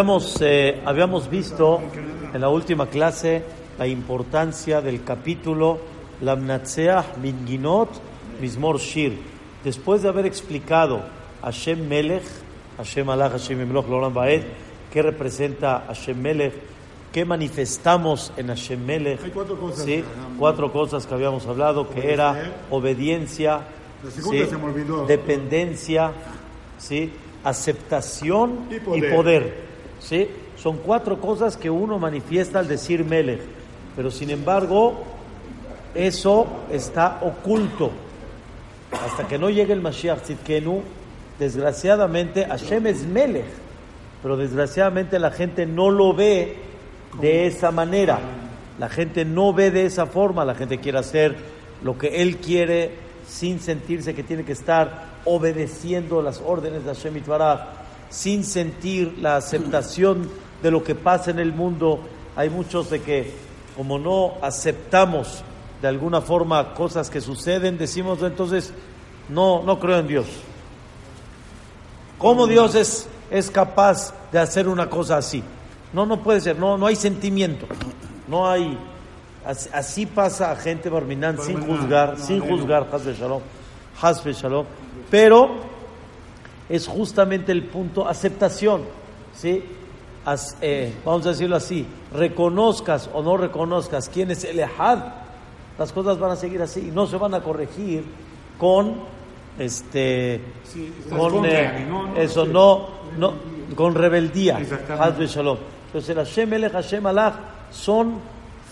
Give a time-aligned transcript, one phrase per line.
[0.00, 1.78] Habíamos, eh, habíamos visto
[2.32, 3.42] en la última clase
[3.78, 5.78] la importancia del capítulo
[6.22, 7.90] Lamnatseah Minginot
[8.40, 9.18] Mismor Shir.
[9.62, 11.02] Después de haber explicado
[11.42, 12.22] Hashem Melech,
[12.78, 14.40] Hashem Allah, Hashem Imloch, Loran Baed,
[14.90, 16.54] qué representa Hashem Melech,
[17.12, 19.22] qué manifestamos en Hashem Melech.
[19.22, 19.84] Hay cuatro cosas.
[19.84, 20.02] ¿sí?
[20.38, 23.66] Cuatro cosas que habíamos hablado, que era obediencia,
[24.08, 24.48] ¿sí?
[25.06, 26.12] dependencia,
[26.78, 27.12] ¿sí?
[27.44, 29.69] aceptación Y y poder.
[30.00, 30.28] ¿Sí?
[30.56, 33.40] Son cuatro cosas que uno manifiesta al decir Melech.
[33.96, 35.04] Pero sin embargo,
[35.94, 37.90] eso está oculto.
[38.92, 40.82] Hasta que no llegue el Mashiach Tzidkenu,
[41.38, 43.46] desgraciadamente Hashem es Melech.
[44.22, 46.56] Pero desgraciadamente la gente no lo ve
[47.20, 48.18] de esa manera.
[48.78, 50.44] La gente no ve de esa forma.
[50.44, 51.36] La gente quiere hacer
[51.82, 52.90] lo que él quiere
[53.26, 57.60] sin sentirse que tiene que estar obedeciendo las órdenes de Hashem Itbaraj,
[58.10, 60.28] sin sentir la aceptación
[60.62, 62.00] de lo que pasa en el mundo.
[62.36, 63.32] Hay muchos de que,
[63.76, 65.42] como no aceptamos
[65.80, 68.72] de alguna forma cosas que suceden, decimos entonces,
[69.28, 70.26] no, no creo en Dios.
[72.18, 75.42] ¿Cómo Dios es, es capaz de hacer una cosa así?
[75.92, 77.66] No, no puede ser, no, no hay sentimiento,
[78.28, 78.78] no hay...
[79.42, 83.40] Así, así pasa a gente barminán sin juzgar, sin juzgar, Hasbe Shalom,
[84.02, 84.66] Hasbe Shalom,
[85.10, 85.69] pero
[86.70, 88.82] es justamente el punto aceptación,
[89.36, 89.62] ¿sí?
[90.24, 94.98] As- eh, vamos a decirlo así, reconozcas o no reconozcas quién es el Ehad,
[95.78, 98.04] las cosas van a seguir así y no se van a corregir
[98.58, 98.94] con
[99.58, 103.34] este Sí, con eh, no, eso no no
[103.74, 104.58] con rebeldía.
[104.60, 105.58] Shalom.
[105.86, 107.34] Entonces el Hashem Elech Hashem Alach
[107.72, 108.14] son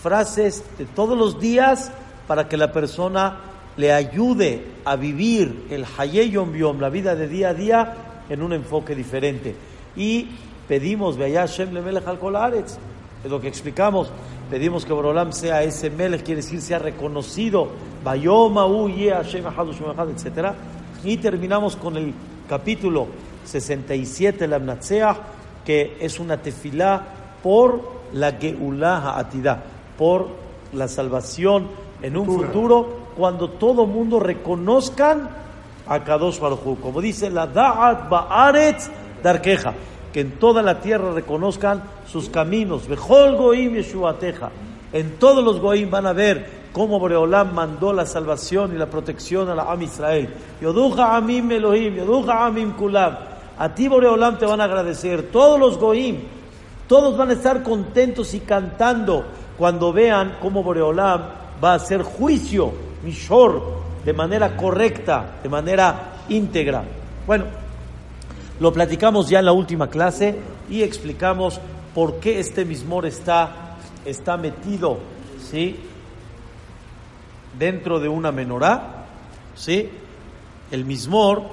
[0.01, 1.91] frases de todos los días
[2.27, 3.37] para que la persona
[3.79, 7.93] le ayude a vivir el Hayé Yom Yom, la vida de día a día
[8.27, 9.55] en un enfoque diferente.
[9.95, 10.27] Y
[10.67, 12.19] pedimos Hashem le Melech al
[12.55, 14.11] es lo que explicamos.
[14.49, 17.69] Pedimos que Borolam sea ese Melech quiere decir sea reconocido.
[18.03, 19.45] Bayoma Hu Yeh Hashem
[20.13, 20.55] etcétera
[21.05, 22.13] y terminamos con el
[22.49, 23.07] capítulo
[23.45, 25.17] 67, la Amnatseah,
[25.63, 27.01] que es una tefilá
[27.41, 29.63] por la Geulah Atidá,
[29.97, 30.27] por
[30.73, 31.67] la salvación
[32.01, 35.29] en un futuro, cuando todo mundo reconozcan
[35.85, 36.79] a Kadosh Baruj.
[36.81, 38.89] Como dice la Da'at Ba'aretz
[39.21, 39.73] Darkeja,
[40.13, 42.87] que en toda la tierra reconozcan sus caminos.
[42.87, 44.49] Bechol Goim Yeshuateja.
[44.93, 49.49] En todos los Goim van a ver cómo Boreolam mandó la salvación y la protección
[49.49, 50.33] a la Am Israel.
[50.61, 53.17] Yoduja Amim Elohim, Yoduja Amim Kulam.
[53.57, 55.23] A ti Boreolam te van a agradecer.
[55.23, 56.19] Todos los Goim,
[56.87, 59.25] todos van a estar contentos y cantando
[59.57, 61.21] cuando vean cómo Boreolam
[61.61, 62.71] va a hacer juicio,
[63.03, 66.83] Mishor, de manera correcta, de manera íntegra.
[67.25, 67.45] Bueno,
[68.59, 70.35] lo platicamos ya en la última clase
[70.69, 71.59] y explicamos
[71.93, 74.99] por qué este mismor está, está metido,
[75.49, 75.77] ¿sí?
[77.57, 79.05] Dentro de una menorá,
[79.55, 79.89] ¿sí?
[80.71, 81.43] El mismor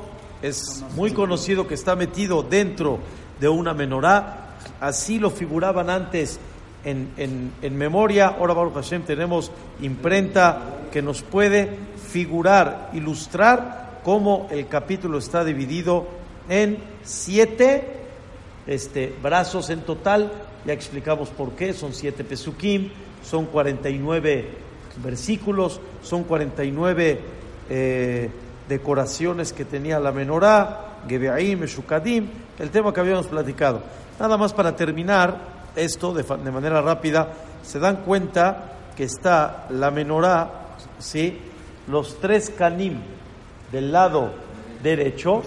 [0.42, 2.98] es muy conocido que está metido dentro
[3.40, 6.38] de una menorá, así lo figuraban antes
[6.86, 15.18] en, memoria, ahora Baruch Hashem tenemos imprenta que nos puede figurar, ilustrar cómo el capítulo
[15.18, 16.06] está dividido
[16.48, 18.04] en siete
[18.68, 20.30] este, brazos en total,
[20.64, 22.90] ya explicamos por qué, son siete pesukim,
[23.22, 24.48] son 49
[25.02, 27.20] versículos, son 49
[27.68, 28.30] eh,
[28.68, 33.82] decoraciones que tenía la menorá, Gebeaim, Meshukadim, el tema que habíamos platicado.
[34.18, 37.28] Nada más para terminar esto de, manera rápida,
[37.62, 41.38] se dan cuenta que está la menorá, ¿sí?
[41.88, 42.98] los tres canim
[43.70, 44.30] del lado
[44.82, 45.42] derecho,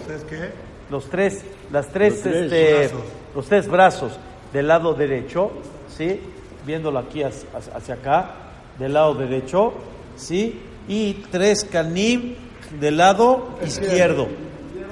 [0.89, 3.01] los tres, las tres, Los tres este, brazos.
[3.35, 4.19] los tres brazos
[4.53, 5.51] del lado derecho,
[5.95, 6.19] ¿sí?
[6.65, 8.35] Viéndolo aquí hacia, hacia acá,
[8.77, 9.73] del lado derecho,
[10.15, 10.61] ¿sí?
[10.87, 12.35] Y tres canim
[12.79, 14.27] del lado izquierdo,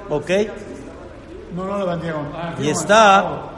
[0.08, 0.30] ¿ok?
[1.54, 2.26] No, no levantaron.
[2.58, 3.57] Y no, está,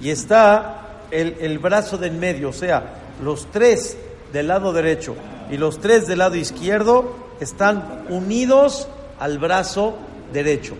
[0.00, 3.96] y está el, el brazo del medio, o sea, los tres
[4.32, 5.14] del lado derecho
[5.50, 8.88] y los tres del lado izquierdo están unidos
[9.18, 9.96] al brazo
[10.32, 10.74] derecho.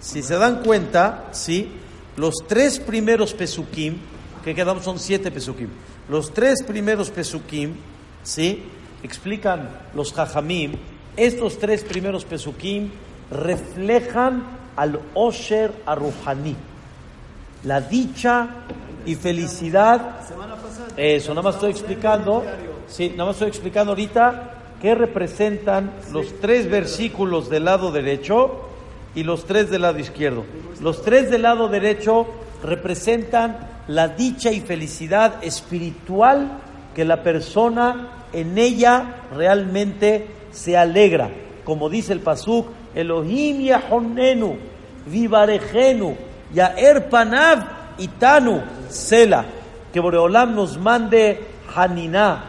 [0.00, 1.70] Si se dan cuenta, sí,
[2.16, 3.98] los tres primeros pesukim,
[4.44, 5.68] que quedamos son siete pesukim,
[6.08, 7.74] los tres primeros pesukim,
[8.22, 8.62] sí,
[9.02, 10.72] explican los jajamim,
[11.16, 12.90] estos tres primeros pesukim
[13.30, 14.44] reflejan
[14.76, 16.56] al Osher Arruhaní
[17.66, 18.48] la dicha
[19.04, 20.20] y felicidad.
[20.96, 22.44] Eso, nada más estoy explicando.
[22.86, 28.60] Sí, nada más estoy explicando ahorita qué representan los tres versículos del lado derecho
[29.14, 30.44] y los tres del lado izquierdo.
[30.80, 32.26] Los tres del lado derecho
[32.62, 33.58] representan
[33.88, 36.60] la dicha y felicidad espiritual
[36.94, 41.30] que la persona en ella realmente se alegra.
[41.64, 44.56] Como dice el Pasuk, Elohim Yahonenu,
[45.06, 46.16] Vivarejenu,
[46.56, 49.44] Yaer Panav Itanu, Sela.
[49.92, 51.40] Que Boreolam nos mande
[51.74, 52.42] Haniná,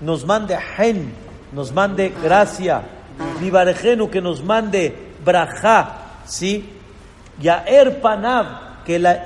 [0.00, 1.12] nos mande Hen,
[1.52, 2.82] nos mande gracia.
[3.40, 6.64] Vivarejenu, que nos mande Braja, ¿sí?
[7.40, 9.24] Yaer Panav, que la,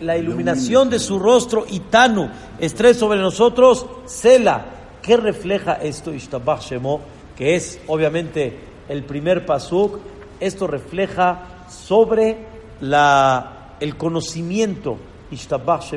[0.00, 4.66] la iluminación de su rostro, Itanu, esté sobre nosotros, Sela.
[5.02, 7.00] ¿Qué refleja esto, Ishtabach Shemo?
[7.36, 8.56] Que es obviamente
[8.88, 9.98] el primer pasuk.
[10.40, 12.38] Esto refleja sobre
[12.80, 13.53] la,
[13.84, 14.96] el conocimiento,
[15.30, 15.92] Ishtabach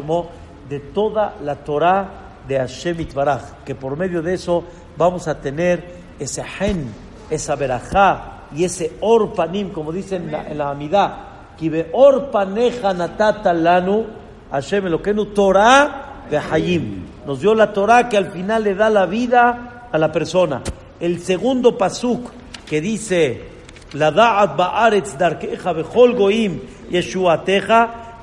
[0.70, 2.10] de toda la Torah
[2.46, 3.64] de Hashem Itbaraj.
[3.66, 4.66] Que por medio de eso
[4.98, 6.92] vamos a tener ese hen,
[7.30, 11.54] esa verajá y ese or panim, como dicen en la, en la Amidá.
[11.58, 14.06] Kibe or paneja natata lanu,
[14.52, 17.06] Hashem Eloquenu, Torah de Hayim.
[17.26, 20.62] Nos dio la Torah que al final le da la vida a la persona.
[21.00, 22.32] El segundo pasuk
[22.66, 23.57] que dice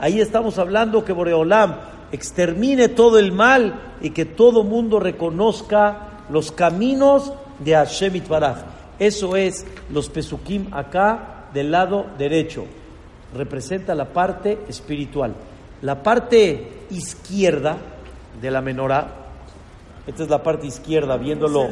[0.00, 1.76] ahí estamos hablando que Boreolam
[2.12, 8.58] extermine todo el mal y que todo mundo reconozca los caminos de Hashem Itbaraj.
[8.98, 12.66] Eso es los pesukim acá del lado derecho.
[13.34, 15.34] Representa la parte espiritual.
[15.82, 17.76] La parte izquierda
[18.40, 19.24] de la menorá,
[20.06, 21.68] esta es la parte izquierda, viéndolo.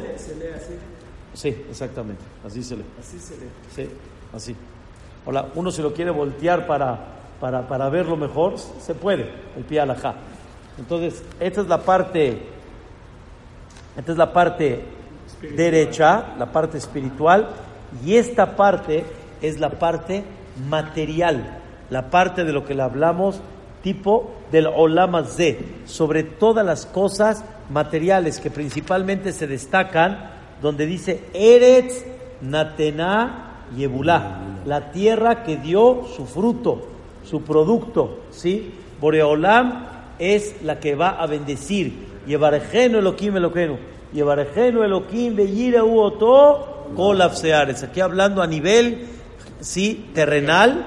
[1.34, 2.84] Sí, exactamente, así se lee.
[3.00, 3.50] Así se lee.
[3.74, 3.88] Sí,
[4.34, 4.56] así.
[5.24, 6.98] Hola, uno se lo quiere voltear para,
[7.40, 10.14] para, para verlo mejor, se puede, el pie alajá.
[10.78, 12.42] Entonces, esta es la parte,
[13.96, 14.84] esta es la parte
[15.54, 17.48] derecha, la parte espiritual,
[18.04, 19.04] y esta parte
[19.40, 20.24] es la parte
[20.68, 23.40] material, la parte de lo que le hablamos
[23.82, 30.30] tipo del Olam Z, sobre todas las cosas materiales que principalmente se destacan,
[30.62, 32.04] donde dice Eretz
[32.40, 36.82] Natena Yebulá, la tierra que dio su fruto,
[37.24, 38.72] su producto, ¿sí?
[39.00, 39.86] Boreolam
[40.18, 42.12] es la que va a bendecir.
[42.26, 43.76] Yevarejenu Elohim Eloquenu,
[44.12, 47.82] Yevarejenu Elohim Beyire Uoto Kolaf Seares.
[47.82, 49.06] Aquí hablando a nivel,
[49.60, 50.10] ¿sí?
[50.14, 50.84] Terrenal,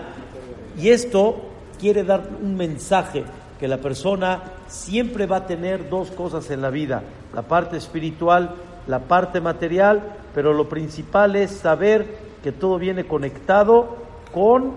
[0.82, 1.42] y esto
[1.80, 3.24] quiere dar un mensaje
[3.60, 8.56] que la persona siempre va a tener dos cosas en la vida, la parte espiritual,
[8.88, 13.98] la parte material, pero lo principal es saber que todo viene conectado
[14.34, 14.74] con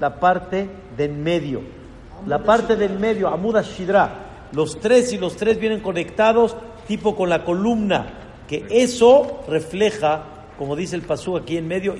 [0.00, 1.62] la parte del medio.
[2.26, 6.56] La parte del medio, Amuda Shidra, los tres y los tres vienen conectados
[6.86, 8.14] tipo con la columna,
[8.48, 10.24] que eso refleja,
[10.58, 11.94] como dice el pasú aquí en medio.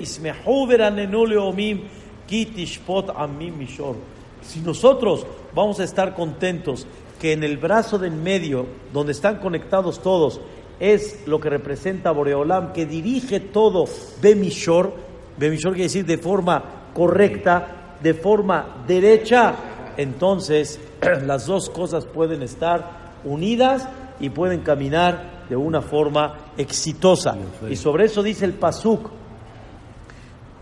[4.43, 6.87] Si nosotros vamos a estar contentos
[7.21, 10.41] que en el brazo del medio, donde están conectados todos,
[10.81, 13.87] es lo que representa Boreolam, que dirige todo
[14.21, 14.93] Bemishor,
[15.37, 16.63] Bemishor quiere decir de forma
[16.95, 19.55] correcta, de forma derecha,
[19.97, 20.81] entonces
[21.27, 23.89] las dos cosas pueden estar unidas
[24.21, 27.37] y pueden caminar de una forma exitosa.
[27.69, 29.11] Y sobre eso dice el Pasuk,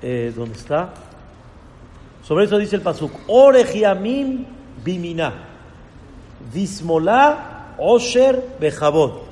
[0.03, 0.93] eh, ¿dónde está?
[2.23, 4.45] Sobre eso dice el Pasuk, Orejiamim
[4.85, 5.33] bimina,
[6.53, 9.25] Vismolá osher bejabot.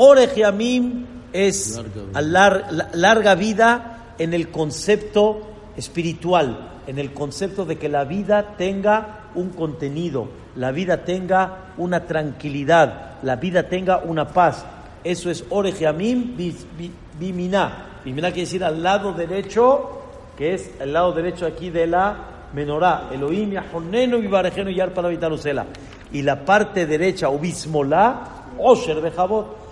[0.00, 1.76] Orejiamim es
[2.14, 5.42] a lar- la- larga vida en el concepto
[5.76, 12.06] espiritual, en el concepto de que la vida tenga un contenido, la vida tenga una
[12.06, 14.64] tranquilidad, la vida tenga una paz.
[15.02, 16.36] Eso es Orejiamim
[17.18, 17.86] bimina.
[18.04, 20.00] Bimina quiere decir al lado derecho,
[20.36, 22.16] que es el lado derecho aquí de la
[22.54, 23.08] menorá.
[23.12, 25.66] Elohim Yahonenu Vivarejenu Yar para Vitalusela.
[26.12, 29.67] Y la parte derecha, o Bismolá, Osher Bejabot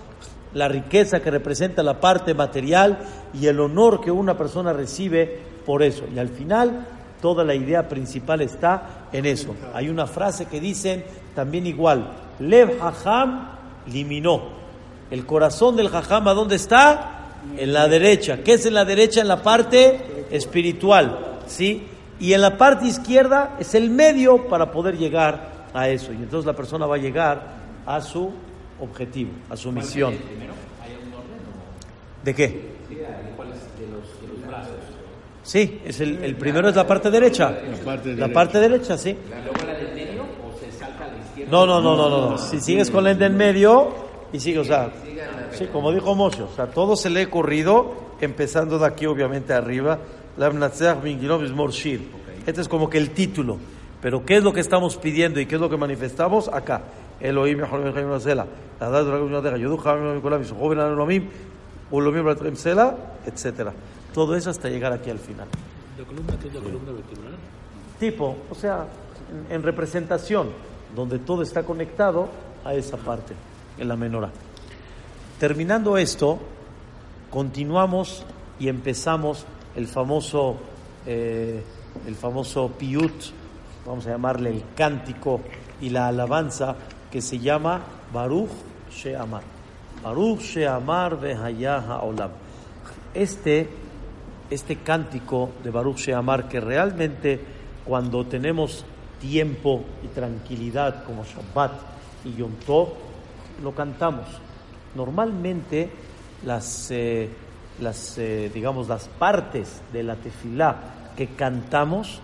[0.57, 2.99] la riqueza que representa la parte material
[3.35, 6.05] y el honor que una persona recibe por eso.
[6.15, 6.87] Y al final,
[7.21, 9.55] toda la idea principal está en eso.
[9.75, 12.11] Hay una frase que dicen también igual,
[12.41, 13.51] Lev Hacham
[13.93, 14.57] liminó.
[15.11, 17.35] El corazón del Hacham, ¿a dónde está?
[17.59, 18.39] En la derecha.
[18.39, 19.21] ¿Qué es en la derecha?
[19.21, 21.37] En la parte espiritual.
[21.47, 21.87] ¿Sí?
[22.19, 26.13] Y en la parte izquierda es el medio para poder llegar a eso.
[26.13, 27.43] Y entonces la persona va a llegar
[27.85, 28.33] a su
[28.80, 30.14] objetivo, a su misión.
[32.25, 32.76] ¿De qué?
[35.42, 37.50] Sí, es el, el primero es la parte derecha.
[37.50, 38.33] La parte La derecha.
[38.35, 39.16] parte derecha, sí.
[41.49, 42.30] No, no, no, no, no.
[42.30, 42.38] no.
[42.38, 43.95] Si sigues con la de en medio
[44.33, 44.90] y sigue, o sea,
[45.52, 49.52] sí, como dijo Moshe, o sea, todo se le ha corrido, empezando de aquí, obviamente,
[49.52, 50.00] arriba.
[52.47, 53.59] Este es como que el título.
[54.02, 56.83] Pero ¿qué es lo que estamos pidiendo y qué es lo que manifestamos acá?
[57.20, 58.46] Elohim Yahweh Elohim Nasela,
[58.80, 61.28] la Dad Dragón Yadeja, Yudu Jamim Kolam, su joven Elohim,
[61.90, 62.96] Ulomim Batrem Sela,
[63.26, 63.70] etc.
[64.12, 65.46] Todo eso hasta llegar aquí al final.
[65.99, 67.35] ¿La columna que es la columna vertebral?
[67.99, 68.87] Tipo, o sea,
[69.49, 70.49] en, en representación,
[70.94, 72.28] donde todo está conectado
[72.64, 73.35] a esa parte,
[73.78, 74.30] en la menorá.
[75.38, 76.38] Terminando esto,
[77.30, 78.25] continuamos
[78.58, 79.44] y empezamos
[79.75, 80.56] el famoso,
[81.06, 81.62] eh,
[82.06, 83.12] el famoso piut,
[83.87, 85.40] vamos a llamarle el cántico
[85.80, 86.75] y la alabanza
[87.11, 87.83] que se llama
[88.13, 88.51] Baruch
[88.91, 89.43] Sheamar.
[90.03, 92.31] Baruch Sheamar Behayah Haolam.
[93.15, 93.69] Este,
[94.51, 97.41] este cántico de Baruch Sheamar que realmente
[97.85, 98.85] cuando tenemos
[99.21, 101.73] tiempo y tranquilidad como Shabbat
[102.25, 102.89] y Yom Tov,
[103.63, 104.27] lo cantamos.
[104.95, 105.91] Normalmente
[106.45, 107.29] las, eh,
[107.81, 110.77] las eh, digamos, las partes de la tefilá
[111.17, 112.21] que cantamos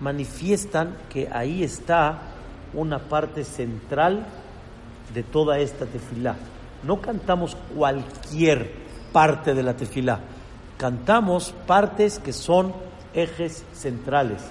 [0.00, 2.35] manifiestan que ahí está
[2.76, 4.24] una parte central
[5.12, 6.36] de toda esta tefilá.
[6.84, 8.70] No cantamos cualquier
[9.12, 10.20] parte de la tefilá,
[10.76, 12.72] cantamos partes que son
[13.14, 14.42] ejes centrales,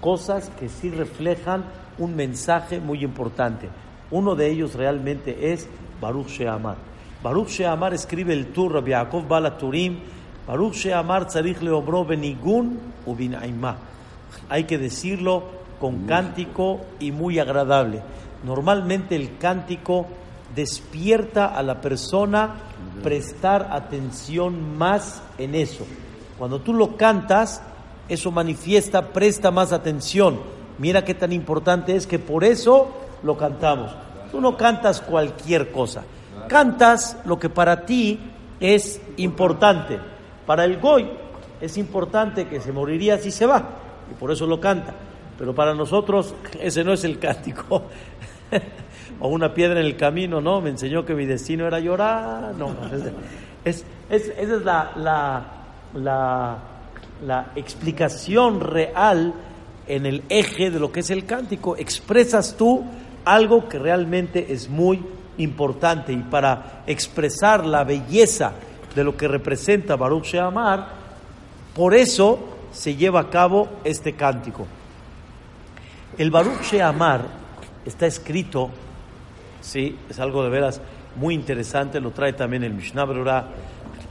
[0.00, 1.64] cosas que sí reflejan
[1.98, 3.68] un mensaje muy importante.
[4.10, 5.68] Uno de ellos realmente es
[6.00, 6.76] Baruch Sheamar.
[7.22, 9.98] Baruch Sheamar escribe el Tur, Rabbi Yaakov Bala Turim,
[10.46, 13.76] Baruch Sheamar tzarich leomro benigun ubinaimah.
[14.48, 15.44] Hay que decirlo
[15.80, 18.02] con cántico y muy agradable.
[18.44, 20.06] Normalmente el cántico
[20.54, 22.54] despierta a la persona
[23.02, 25.86] prestar atención más en eso.
[26.38, 27.62] Cuando tú lo cantas,
[28.08, 30.40] eso manifiesta, presta más atención.
[30.78, 32.88] Mira qué tan importante es que por eso
[33.22, 33.94] lo cantamos.
[34.30, 36.04] Tú no cantas cualquier cosa.
[36.48, 38.20] Cantas lo que para ti
[38.60, 39.98] es importante.
[40.46, 41.08] Para el Goy
[41.60, 43.62] es importante que se moriría si se va,
[44.10, 44.94] y por eso lo canta.
[45.38, 47.82] Pero para nosotros ese no es el cántico.
[49.20, 50.60] o una piedra en el camino, ¿no?
[50.60, 52.54] Me enseñó que mi destino era llorar.
[52.54, 52.74] No,
[53.64, 55.48] es, es, esa es la,
[55.94, 59.34] la explicación real
[59.86, 61.76] en el eje de lo que es el cántico.
[61.76, 62.84] Expresas tú
[63.24, 65.04] algo que realmente es muy
[65.38, 68.52] importante y para expresar la belleza
[68.94, 70.88] de lo que representa Baruch Sheamar,
[71.74, 72.38] por eso
[72.72, 74.66] se lleva a cabo este cántico.
[76.18, 77.26] El Baruch Sheamar
[77.84, 78.70] está escrito,
[79.60, 80.80] sí, es algo de veras
[81.14, 83.48] muy interesante, lo trae también el Mishnah Berurah,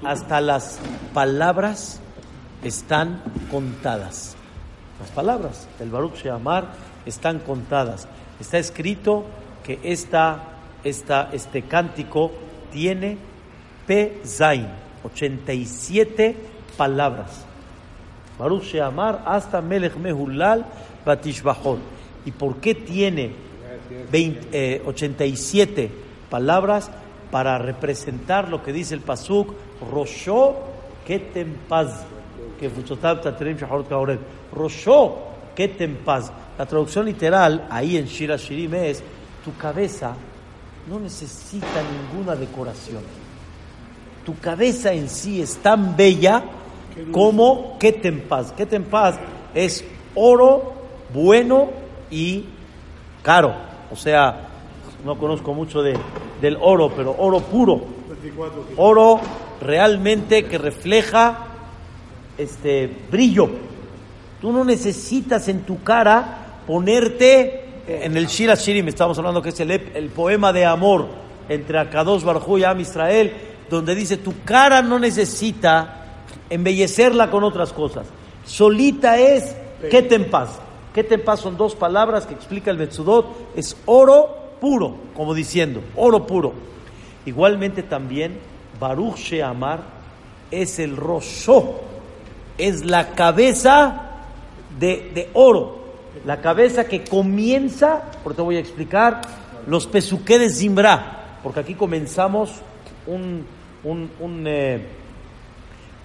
[0.04, 0.80] hasta las
[1.16, 2.00] palabras
[2.64, 4.36] están contadas.
[5.00, 6.68] Las palabras del Baruch Sheamar
[7.08, 8.08] están contadas.
[8.40, 9.26] Está escrito
[9.64, 10.44] que esta,
[10.84, 12.32] esta, este cántico
[12.72, 13.18] tiene
[13.88, 14.22] P.
[14.28, 14.68] Zain,
[15.04, 16.36] 87
[16.78, 17.46] palabras.
[18.38, 20.68] Baruch Sheamar hasta Melech Mehulal
[21.04, 21.95] Batishbahot.
[22.25, 23.32] ¿Y por qué tiene
[24.12, 25.89] 20, eh, 87
[26.29, 26.91] palabras?
[27.32, 29.53] Para representar lo que dice el Pasuk,
[29.91, 30.55] Rosho
[31.05, 32.03] Ketempaz,
[32.60, 32.72] que.
[34.53, 35.17] Rosho
[35.55, 36.32] Ketempaz.
[36.58, 39.03] La traducción literal ahí en Shira Shirim es:
[39.44, 40.15] tu cabeza
[40.89, 43.03] no necesita ninguna decoración.
[44.25, 46.44] Tu cabeza en sí es tan bella
[47.12, 48.53] como Ketempaz.
[48.53, 49.17] Ketempaz
[49.53, 49.84] es
[50.15, 50.74] oro
[51.13, 52.46] bueno y
[53.22, 53.54] caro.
[53.92, 54.48] O sea,
[55.04, 55.98] no conozco mucho de,
[56.42, 57.82] del oro, pero oro puro.
[58.78, 59.20] Oro
[59.62, 61.38] realmente que refleja
[62.38, 63.50] este brillo.
[64.42, 69.60] Tú no necesitas en tu cara ponerte en el Shira Shirim, estamos hablando que es
[69.60, 71.08] el, el poema de amor
[71.48, 73.32] entre Akadosh Barjú y Am Israel,
[73.70, 76.06] donde dice tu cara no necesita
[76.50, 78.08] embellecerla con otras cosas.
[78.46, 79.56] Solita es
[79.90, 80.60] que te en paz.
[80.96, 84.30] Que te en paz son dos palabras que explica el Metzudot, es oro
[84.62, 86.54] puro, como diciendo, oro puro.
[87.25, 88.40] Igualmente también
[88.80, 89.82] Baruch Sheamar
[90.50, 91.82] es el rosho,
[92.58, 94.22] es la cabeza
[94.80, 95.80] de, de, oro,
[96.25, 99.20] la cabeza que comienza, te voy a explicar,
[99.68, 102.52] los pesuqué de Zimbra, porque aquí comenzamos
[103.06, 103.46] un,
[103.84, 104.80] un, un eh,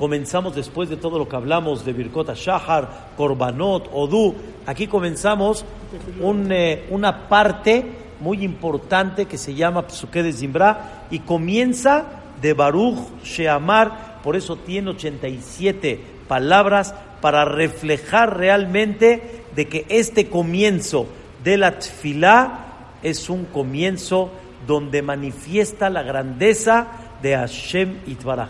[0.01, 5.63] comenzamos después de todo lo que hablamos de Birkota Shahar, Korbanot, Odú, aquí comenzamos
[6.23, 7.85] eh, una parte
[8.19, 12.07] muy importante que se llama Psuké de Zimbra y comienza
[12.41, 21.09] de Baruch Sheamar, por eso tiene 87 palabras para reflejar realmente de que este comienzo
[21.45, 22.69] de la tfilá
[23.03, 24.31] es un comienzo
[24.67, 26.87] donde manifiesta la grandeza
[27.21, 28.49] de Hashem Itbaraj,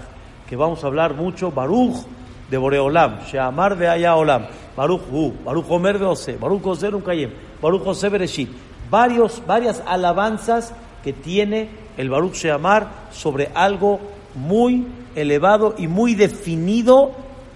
[0.51, 2.05] que vamos a hablar mucho, Baruch
[2.51, 7.31] de Boreolam, Sheamar Veaya Olam, Baruch Hu, Baruch Omer Veose, Baruch Oser Unkayem,
[7.63, 8.51] Baruch José Bereshit,
[8.91, 14.01] varios, varias alabanzas que tiene el Baruch Sheamar sobre algo
[14.35, 17.13] muy elevado y muy definido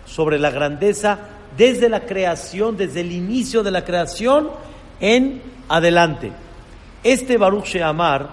[0.06, 1.18] sobre la grandeza
[1.56, 4.50] desde la creación, desde el inicio de la creación
[5.00, 6.30] en adelante.
[7.02, 8.28] Este Baruch Sheamar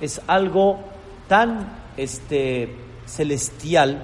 [0.00, 0.78] es algo
[1.26, 2.76] tan este,
[3.14, 4.02] celestial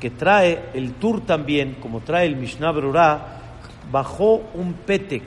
[0.00, 3.38] que trae el Tur también, como trae el Mishnah Berurah,
[3.90, 5.22] bajó un petek,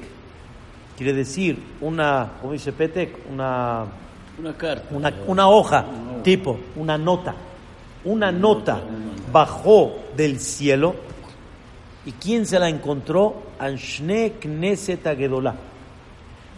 [0.97, 3.17] quiere decir una, ¿cómo dice petek?
[3.31, 3.85] Una,
[4.39, 4.88] Una carta.
[4.95, 5.85] una, una hoja,
[6.23, 7.35] tipo, una nota.
[8.03, 8.81] Una nota
[9.31, 10.95] bajó del cielo.
[12.05, 13.43] ¿Y quién se la encontró?
[13.59, 15.53] Anshne Knesset Agedolá.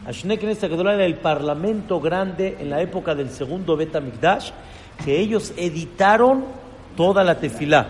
[0.05, 4.51] Anshne Knesset Agedolá era el parlamento grande en la época del segundo Bet HaMikdash,
[5.03, 6.45] que ellos editaron
[6.95, 7.87] toda la tefilá,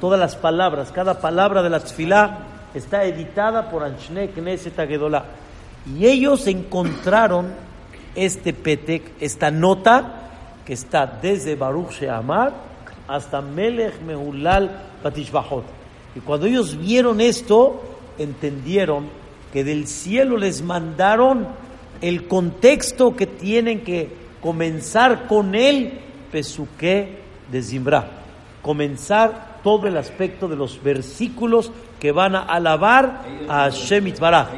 [0.00, 2.38] todas las palabras, cada palabra de la tefilá
[2.74, 5.24] está editada por Anshne Knesset Agedolá.
[5.94, 7.52] Y ellos encontraron
[8.14, 10.30] este petek, esta nota
[10.64, 12.52] que está desde Baruch Sheamar
[13.06, 14.70] hasta Melech Mehulal
[15.02, 15.64] Batishbahot.
[16.14, 17.82] Y cuando ellos vieron esto,
[18.18, 19.08] entendieron
[19.52, 21.46] que del cielo les mandaron
[22.00, 24.10] el contexto que tienen que
[24.40, 26.00] comenzar con él,
[26.32, 27.20] Pesuque
[27.50, 28.25] de Zimbra.
[28.66, 31.70] Comenzar todo el aspecto de los versículos
[32.00, 34.48] que van a alabar a Hashem Itbaraj.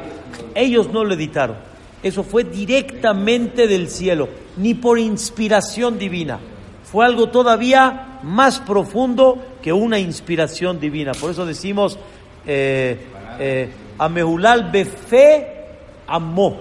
[0.55, 1.57] Ellos no lo editaron.
[2.01, 6.39] Eso fue directamente del cielo, ni por inspiración divina.
[6.91, 11.11] Fue algo todavía más profundo que una inspiración divina.
[11.11, 11.99] Por eso decimos,
[12.47, 12.97] eh,
[13.37, 15.67] eh, Amehulal befe
[16.07, 16.57] amó.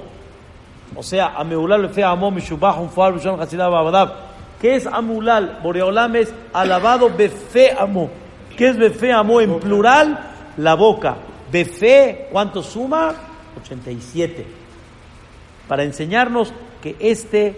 [0.94, 4.27] O sea, Amehulal befe amó, Mishubah, Unfar, Bishon, Hasidah, Babadab.
[4.60, 5.60] ¿Qué es Amulal?
[5.62, 8.10] Boreolam es alabado befe amó.
[8.56, 10.18] ¿Qué es befe amó en plural?
[10.56, 11.16] La boca.
[11.50, 13.14] Befe, ¿cuánto suma?
[13.60, 14.58] 87
[15.68, 17.54] para enseñarnos que este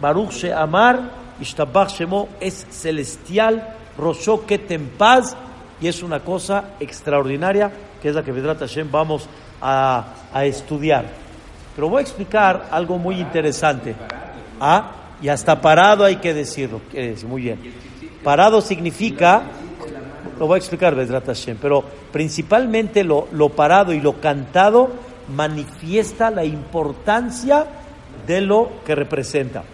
[0.00, 1.00] Baruch She'amar,
[1.40, 5.34] Ishtabach Shemo, es celestial, Rosho en paz,
[5.80, 9.26] y es una cosa extraordinaria, que es la que Vedrat Hashem vamos
[9.60, 11.06] a, a estudiar.
[11.74, 13.94] Pero voy a explicar algo muy interesante.
[14.60, 14.90] Ah,
[15.22, 16.80] y hasta parado hay que decirlo.
[17.26, 17.58] Muy bien.
[18.22, 19.42] Parado significa,
[20.38, 24.90] lo voy a explicar Vedrat Hashem, pero principalmente lo, lo parado y lo cantado
[25.34, 27.66] manifiesta la importancia
[28.26, 29.64] de lo que representa.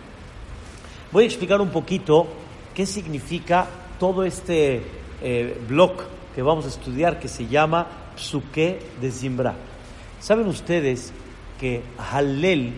[1.11, 2.27] Voy a explicar un poquito
[2.75, 3.67] qué significa
[3.99, 4.83] todo este
[5.23, 5.93] eh, blog
[6.35, 9.55] que vamos a estudiar que se llama Psuke de Zimbra.
[10.21, 11.13] ¿Saben ustedes
[11.61, 12.73] que Hallel,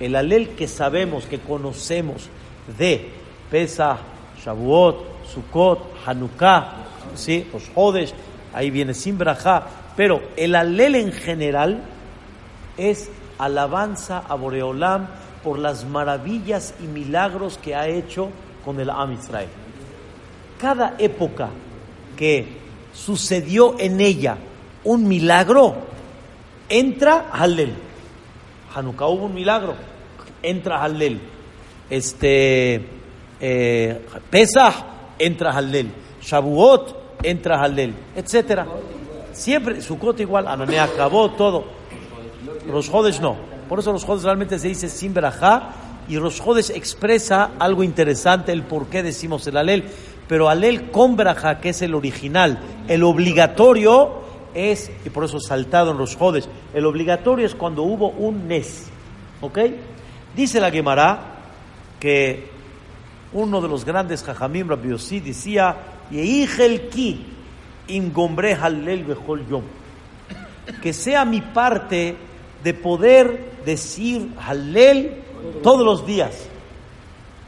[0.00, 2.28] el Hallel que sabemos, que conocemos
[2.78, 3.10] de
[3.50, 3.98] Pesach,
[4.44, 6.72] Shavuot, Sukkot, Hanukkah,
[7.14, 7.46] ¿sí?
[7.52, 8.14] los Jodes,
[8.54, 11.82] ahí viene Zimbrajá, pero el alel en general
[12.76, 15.08] es alabanza a Boreolam
[15.42, 18.30] por las maravillas y milagros que ha hecho
[18.64, 19.16] con el Am.
[20.60, 21.48] Cada época
[22.16, 22.46] que
[22.92, 24.36] sucedió en ella
[24.84, 25.74] un milagro,
[26.68, 27.87] entra Hallel.
[28.74, 29.74] Hanukkah hubo un milagro,
[30.42, 31.20] entra Hallel.
[31.90, 32.86] Este,
[33.40, 34.74] eh, Pesach,
[35.18, 35.90] entra Hallel.
[36.20, 38.66] Shavuot, entra Hallel, etcétera.
[39.32, 41.64] Siempre, Sukkot igual, Ananea acabó todo.
[42.66, 43.36] Los Jodes no.
[43.68, 45.70] Por eso los Jodes realmente se dice sin verajá
[46.08, 49.84] y los Jodes expresa algo interesante, el por qué decimos el alel.
[50.26, 55.92] Pero alel con verajá, que es el original, el obligatorio es, y por eso saltado
[55.92, 58.86] en los Jodes, el obligatorio es cuando hubo un Nes.
[59.40, 59.58] ¿Ok?
[60.34, 61.36] Dice la Gemara
[62.00, 62.48] que
[63.32, 65.76] uno de los grandes Jajamim, Rabbi Yossi, decía,
[66.10, 67.26] ki
[67.88, 69.64] ingombre bechol yom.
[70.82, 72.16] Que sea mi parte
[72.62, 75.22] de poder decir halel
[75.62, 76.46] todos los días.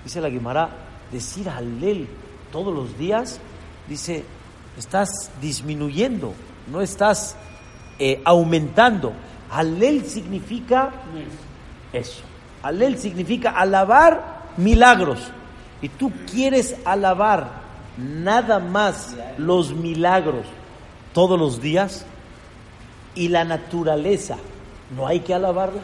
[0.05, 0.71] Dice la Gemara,
[1.13, 2.09] decir halel
[2.53, 3.41] todos los días,
[3.89, 4.25] dice,
[4.79, 6.35] estás disminuyendo,
[6.70, 7.37] no estás
[7.98, 9.12] eh, aumentando.
[9.50, 10.90] Halel significa
[11.92, 12.22] eso.
[12.62, 15.18] Halel significa alabar milagros.
[15.83, 17.61] Y tú quieres alabar
[17.96, 20.46] nada más los milagros
[21.12, 22.04] todos los días
[23.14, 24.37] y la naturaleza,
[24.96, 25.80] no hay que alabarla.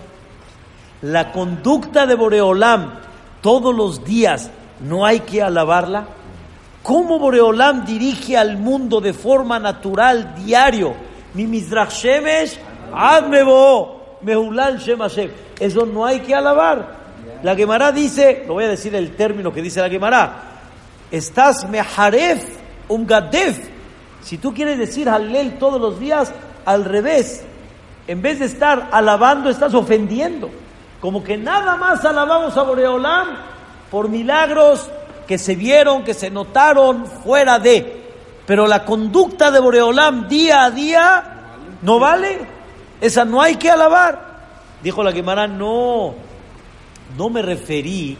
[1.03, 2.95] La conducta de Boreolam
[3.41, 6.07] todos los días, no hay que alabarla.
[6.87, 10.95] ¿Cómo Boreolam dirige al mundo de forma natural, diario?
[11.35, 11.93] Mi Mizrach
[12.95, 15.01] Admebo, Mehulal Shem.
[15.59, 16.97] Eso no hay que alabar.
[17.43, 20.43] La Gemara dice, lo voy a decir el término que dice la Gemara,
[21.11, 22.45] estás meharef
[22.87, 23.59] un gadef,
[24.23, 26.33] Si tú quieres decir Halel todos los días,
[26.65, 27.45] al revés,
[28.07, 30.51] en vez de estar alabando, estás ofendiendo.
[31.01, 33.27] Como que nada más alabamos a Boreolam
[33.91, 34.89] por milagros
[35.27, 38.05] que se vieron, que se notaron fuera de.
[38.47, 41.37] Pero la conducta de Boreolam día a día
[41.83, 42.39] no vale.
[43.01, 44.27] Esa no hay que alabar.
[44.83, 46.15] Dijo la Gemara, no,
[47.17, 48.17] no me referí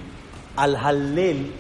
[0.57, 1.53] al Halel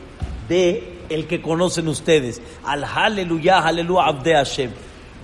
[0.48, 4.70] de el que conocen ustedes, al Haleluya, Aleluya, Abde Hashem.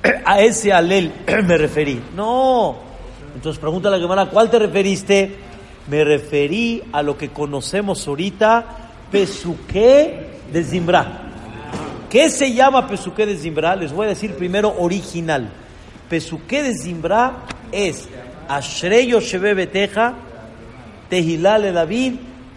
[0.25, 1.13] A ese Halel
[1.45, 2.01] me referí.
[2.15, 2.77] No.
[3.35, 5.37] Entonces pregunta la Gemara, ¿cuál te referiste?
[5.89, 8.82] Me referí a lo que conocemos ahorita,
[9.13, 11.21] Pesuque de Zimbra.
[12.09, 13.77] ¿Qué se llama Pesuque de Zimbra?
[13.77, 15.51] Les voy a decir primero original.
[16.09, 18.09] Pesuque de Zimbra es
[18.49, 20.15] Ashreyo Shebe Beteja,
[21.11, 22.15] David,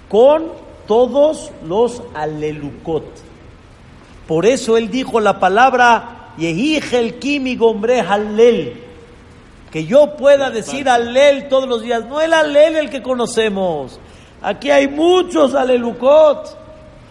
[0.08, 0.46] con
[0.88, 3.04] todos los alelucot.
[4.26, 8.82] Por eso él dijo la palabra Yehigel Kimi Gombre Halel.
[9.72, 12.06] Que yo pueda decir Halel todos los días.
[12.06, 14.00] No el Halel el que conocemos.
[14.45, 16.55] Aquí hay muchos alelucot.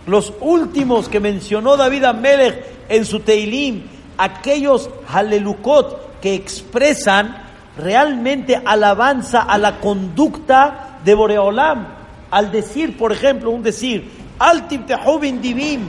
[0.07, 3.83] Los últimos que mencionó David Amelech en su Teilim.
[4.17, 7.37] Aquellos alelucot que expresan
[7.77, 11.89] realmente alabanza a la conducta de Boreolam.
[12.31, 15.89] Al decir, por ejemplo, un decir, Altim Tehubin Divim,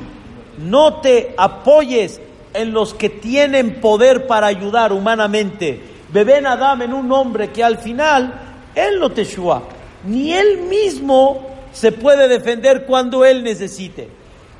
[0.57, 2.19] no te apoyes
[2.55, 5.79] en los que tienen poder para ayudar humanamente.
[6.11, 8.33] Beben Adam en un hombre que al final,
[8.73, 9.61] él no te shua,
[10.05, 14.09] ni él mismo se puede defender cuando él necesite.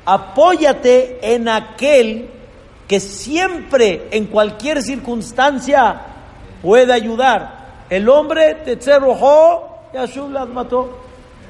[0.04, 2.28] Apóyate en aquel
[2.86, 6.00] que siempre, en cualquier circunstancia,
[6.62, 7.84] puede ayudar.
[7.88, 10.98] El hombre, Tetzerojo, Yashub las mató.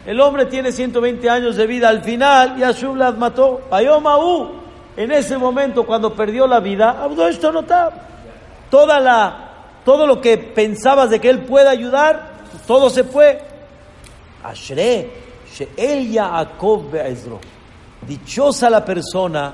[0.06, 1.88] El hombre tiene 120 años de vida.
[1.88, 3.62] Al final, Yashub las mató.
[3.70, 4.50] Ayomaú,
[4.96, 7.90] en ese momento, cuando perdió la vida, esto no está.
[8.70, 9.50] Toda la,
[9.84, 12.30] todo lo que pensabas de que él pueda ayudar,
[12.66, 13.40] todo se fue.
[14.46, 15.10] Ashre,
[15.52, 17.40] She'el Yaakov Be'ezro.
[18.06, 19.52] Dichosa la persona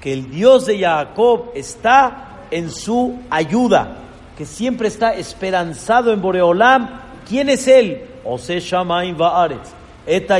[0.00, 3.98] que el Dios de Jacob está en su ayuda,
[4.36, 7.00] que siempre está esperanzado en Boreolam.
[7.28, 8.04] ¿Quién es él?
[8.24, 9.70] Ose Shamaim Va'aretz,
[10.06, 10.38] Eta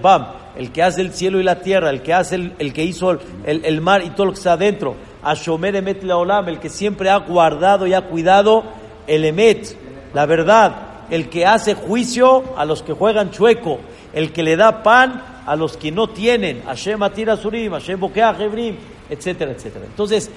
[0.00, 2.84] Bam, el que hace el cielo y la tierra, el que hace el, el que
[2.84, 4.94] hizo el, el, mar y todo lo que está adentro.
[5.24, 8.62] Ashomer Emet Leolam, el que siempre ha guardado y ha cuidado
[9.08, 9.76] el Emet,
[10.14, 13.80] la verdad, el que hace juicio a los que juegan chueco,
[14.14, 18.34] el que le da pan a los que no tienen, Hashem Atira Surim, Hashem Bokea
[18.38, 18.76] Hebrim,
[19.10, 19.84] etcétera, etcétera.
[19.84, 20.30] Entonces,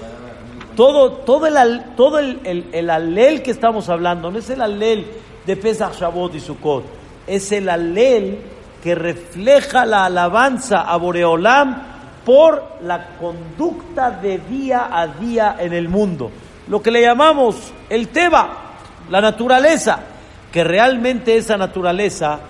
[0.76, 5.06] todo, todo, el, todo el, el, el alel que estamos hablando no es el alel
[5.46, 6.84] de Pesach, Shavuot y Sukkot,
[7.26, 8.38] es el alel
[8.82, 11.84] que refleja la alabanza a Boreolam
[12.22, 16.30] por la conducta de día a día en el mundo.
[16.68, 18.74] Lo que le llamamos el Teba,
[19.08, 20.15] la naturaleza,
[20.56, 22.40] que realmente esa naturaleza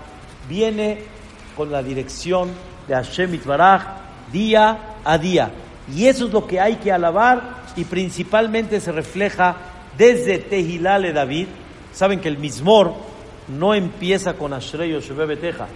[0.49, 0.99] viene
[1.57, 2.51] con la dirección
[2.87, 3.83] de Hashem Itbaraj
[4.31, 5.51] día a día.
[5.93, 9.57] Y eso es lo que hay que alabar y principalmente se refleja
[9.99, 11.49] desde Tehilale David.
[11.93, 12.95] Saben que el Mismor
[13.49, 15.67] no empieza con Ashrei Yoshebe Beteja.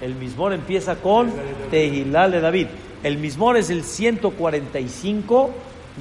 [0.00, 1.32] El Mismor empieza con
[1.72, 2.68] Tehilale David.
[3.02, 5.50] El Mismor es el 145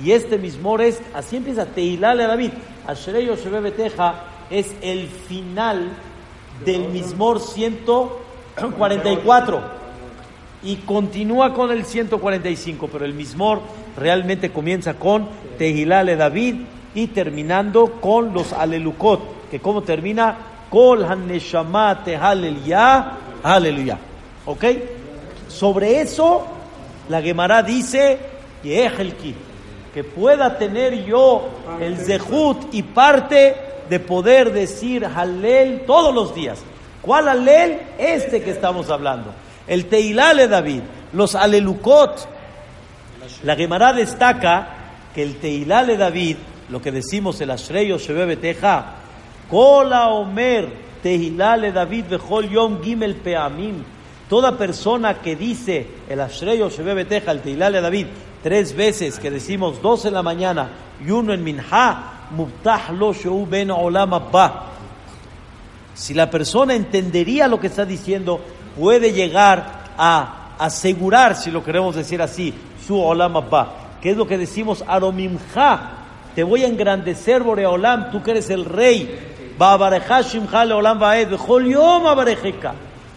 [0.06, 2.52] y este Mismor es, así empieza Tehilale David.
[2.86, 5.92] Ashrei Yoshebe Beteja es el final
[6.66, 9.80] del Mismor 144
[10.64, 13.62] y continúa con el 145, pero el Mismor
[13.96, 16.56] realmente comienza con Tehilale David
[16.94, 20.38] y terminando con los Alelucot, que como termina
[20.70, 22.04] Kol Haneshama
[23.42, 23.98] Aleluya.
[24.46, 24.66] ¿Ok?
[25.48, 26.46] Sobre eso,
[27.08, 28.20] la Gemara dice,
[29.94, 31.48] que pueda tener yo
[31.80, 36.60] el Zehut y parte de poder decir Halel todos los días.
[37.02, 37.80] ¿Cuál Halel?
[37.98, 39.34] Este que estamos hablando.
[39.68, 40.82] El Teilale David,
[41.14, 42.28] los Alelucot.
[43.44, 44.76] La Gemara destaca
[45.14, 46.38] que el Teilale David,
[46.70, 48.96] lo que decimos el Ashreyo Shebe Beteja,
[49.50, 50.70] Kola Omer
[51.02, 53.84] Teilale David Bechol Yom Gimel Peamim.
[54.28, 58.08] Toda persona que dice el Ashreyo Shebe Beteja, el Teilale David,
[58.44, 60.70] tres veces, que decimos dos en la mañana
[61.04, 62.19] y uno en Minha,
[63.72, 64.22] Olam.
[65.94, 68.40] Si la persona entendería lo que está diciendo,
[68.78, 72.54] puede llegar a asegurar, si lo queremos decir así,
[72.86, 73.74] su Olam Abba.
[74.02, 75.92] Que es lo que decimos Aromimja.
[76.36, 79.36] Te voy a engrandecer, Boreolam, tú que eres el rey.
[82.08, 82.74] Abarejeka.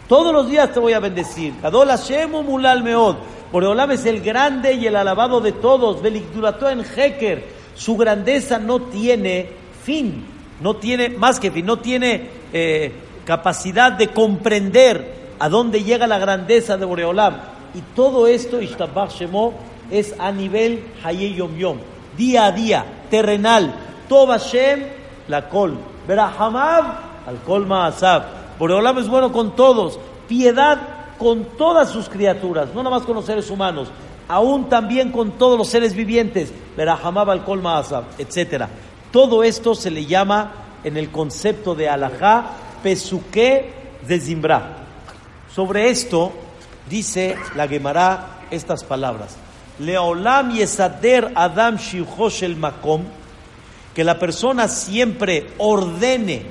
[0.09, 1.55] Todos los días te voy a bendecir.
[1.62, 3.16] Gadol Hashem Mulal Meod.
[3.53, 6.05] Boreolam es el grande y el alabado de todos.
[6.05, 7.62] En Heker.
[7.74, 9.48] Su grandeza no tiene
[9.82, 10.24] fin,
[10.61, 12.92] no tiene más que fin, no tiene eh,
[13.24, 17.37] capacidad de comprender a dónde llega la grandeza de Boreolam.
[17.74, 19.54] Y todo esto, Ishtabach Shemo,
[19.90, 21.52] es a nivel Haye Yom
[22.16, 23.74] día a día, terrenal.
[24.08, 24.85] Toba Shem,
[25.28, 25.78] la Kol.
[26.06, 26.85] Berahamav,
[27.26, 28.58] al Kol Maasab.
[28.58, 29.98] Boreolam es bueno con todos.
[30.28, 30.78] Piedad
[31.18, 33.88] con todas sus criaturas, no nada más con los seres humanos,
[34.33, 36.51] aún también con todos los seres vivientes.
[36.75, 38.64] Berahamav, al Kol Maasab, etc.
[39.11, 40.53] Todo esto se le llama
[40.85, 42.47] en el concepto de alajá
[42.83, 43.75] pesuque
[44.09, 44.77] de Zimbra.
[45.55, 46.33] Sobre esto
[46.88, 49.37] dice la Gemara estas palabras.
[49.79, 51.77] Leolam yesader Adam
[52.40, 53.03] el makom,
[53.95, 56.47] que la persona siempre ordene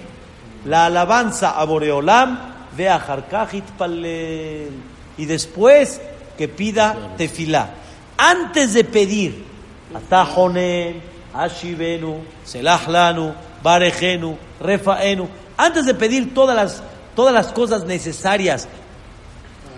[0.66, 2.38] la alabanza a Boreolam,
[2.78, 4.70] vea Harkajit palel,
[5.18, 6.00] y después
[6.42, 7.70] que pida tefilá.
[8.18, 9.46] Antes de pedir,
[9.94, 11.00] atajonen,
[11.36, 16.84] ashivenu, selahlanu, barejenu, refaenu, antes de pedir todas las,
[17.16, 18.68] todas las cosas necesarias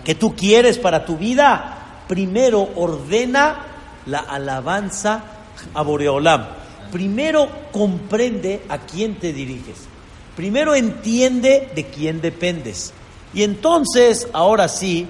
[0.06, 3.66] que tú quieres para tu vida, primero ordena
[4.06, 5.22] la alabanza
[5.74, 6.46] a Boreolam.
[6.90, 9.80] Primero comprende a quién te diriges.
[10.34, 12.94] Primero entiende de quién dependes.
[13.34, 15.06] Y entonces, ahora sí,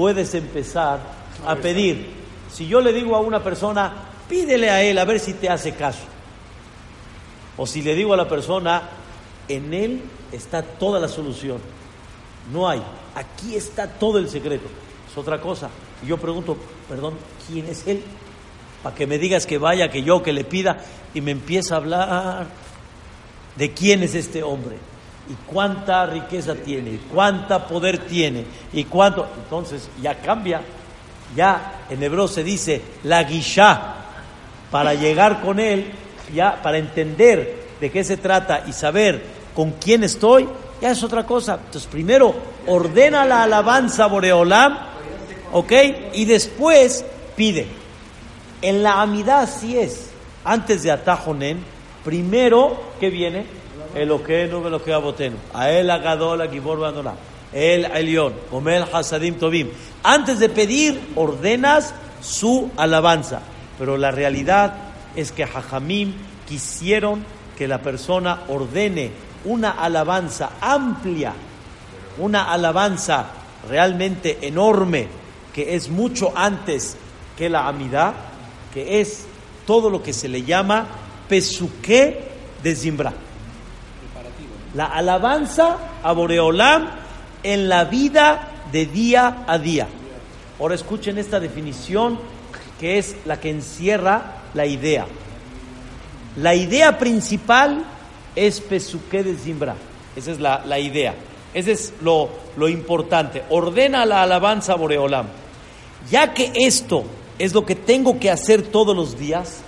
[0.00, 0.98] puedes empezar
[1.46, 2.06] a pedir.
[2.50, 3.92] Si yo le digo a una persona,
[4.30, 6.00] pídele a él a ver si te hace caso.
[7.58, 8.80] O si le digo a la persona,
[9.46, 10.00] en él
[10.32, 11.58] está toda la solución.
[12.50, 12.82] No hay.
[13.14, 14.68] Aquí está todo el secreto.
[15.10, 15.68] Es otra cosa.
[16.02, 16.56] Y yo pregunto,
[16.88, 18.02] perdón, ¿quién es él?
[18.82, 20.82] Para que me digas que vaya, que yo, que le pida,
[21.12, 22.46] y me empieza a hablar
[23.54, 24.78] de quién es este hombre,
[25.30, 29.28] y cuánta riqueza tiene, y cuánta poder tiene, y cuánto.
[29.44, 30.60] Entonces ya cambia.
[31.36, 33.94] Ya en hebreo se dice la guisha,
[34.72, 35.92] para llegar con él,
[36.34, 39.22] ya para entender de qué se trata y saber
[39.54, 40.48] con quién estoy,
[40.80, 41.60] ya es otra cosa.
[41.64, 42.34] Entonces primero
[42.66, 44.78] ordena la alabanza Boreolam,
[45.52, 45.72] ¿ok?
[46.14, 47.04] Y después
[47.36, 47.68] pide.
[48.62, 50.10] En la amidad así es.
[50.44, 51.62] Antes de Atajonen,
[52.04, 53.59] primero, ¿qué viene?
[53.94, 55.36] Eloquenu, Eloquea Botenu.
[55.54, 57.14] A él Agadol, Gibor Bandolá.
[57.52, 59.68] El Elión, Gomel Hasadim Tobim.
[60.02, 63.40] Antes de pedir, ordenas su alabanza.
[63.78, 64.74] Pero la realidad
[65.16, 66.12] es que Jajamim
[66.48, 67.24] quisieron
[67.56, 69.10] que la persona ordene
[69.44, 71.32] una alabanza amplia,
[72.18, 73.26] una alabanza
[73.68, 75.08] realmente enorme,
[75.52, 76.96] que es mucho antes
[77.36, 78.14] que la amidad,
[78.72, 79.24] que es
[79.66, 80.86] todo lo que se le llama
[81.28, 82.28] pesuque
[82.62, 83.12] de Zimbra.
[84.74, 86.88] La alabanza a Boreolam
[87.42, 89.88] en la vida de día a día.
[90.58, 92.18] Ahora escuchen esta definición
[92.78, 95.06] que es la que encierra la idea.
[96.36, 97.84] La idea principal
[98.36, 99.74] es Pesuque de Zimbra.
[100.14, 101.14] Esa es la, la idea.
[101.52, 103.42] Ese es lo, lo, importante.
[103.50, 105.26] Ordena la alabanza a Boreolam.
[106.10, 107.04] Ya que esto
[107.38, 109.62] es lo que tengo que hacer todos los días,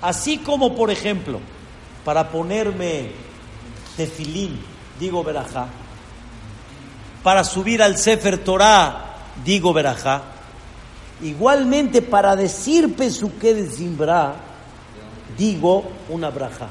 [0.00, 1.40] así como, por ejemplo,
[2.04, 3.10] para ponerme
[3.98, 4.60] tefilín,
[5.00, 5.66] digo verajá,
[7.24, 10.22] para subir al Sefer Torah, digo verajá,
[11.20, 14.36] igualmente para decir Pesuque de Zimbra,
[15.36, 16.68] digo una braja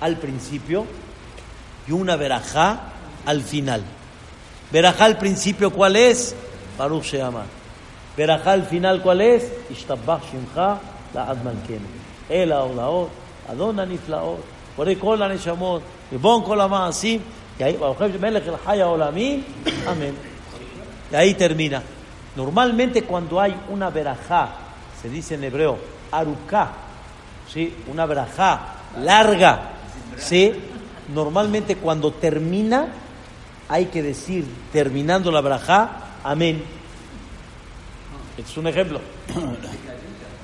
[0.00, 0.84] al principio
[1.88, 2.92] y una verajá
[3.24, 3.82] al final.
[4.70, 6.34] Verajá al principio, ¿cuál es?
[6.76, 7.46] Baruch Sheamar.
[8.16, 9.50] Verajá al final, ¿cuál es?
[9.70, 10.78] Ishtabach Shimcha
[11.14, 11.86] La'ad Malkenu.
[12.28, 13.08] El Aolaot,
[13.48, 13.76] Adon
[14.76, 17.20] Ribon Kol HaMa'asim,
[17.58, 17.78] y ahí,
[18.20, 19.44] Melech El Haya Olamim,
[19.86, 20.14] Amén.
[21.12, 21.82] Y ahí termina.
[22.36, 24.48] Normalmente cuando hay una verajá,
[25.00, 25.78] se dice en hebreo,
[26.10, 26.72] aruká,
[27.52, 27.74] ¿sí?
[27.86, 29.70] una verajá larga,
[30.16, 30.52] ¿sí?
[31.12, 32.88] Normalmente cuando termina,
[33.68, 35.90] hay que decir, terminando la verajá,
[36.24, 36.62] amén.
[38.36, 39.00] Es un ejemplo.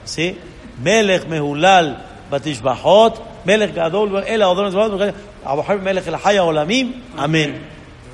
[0.05, 0.39] ¿Sí?
[0.83, 7.61] Melech mehulal batishbahot, Melech gadol, el adon zvad, Abraham Melech el haya olamim, amén.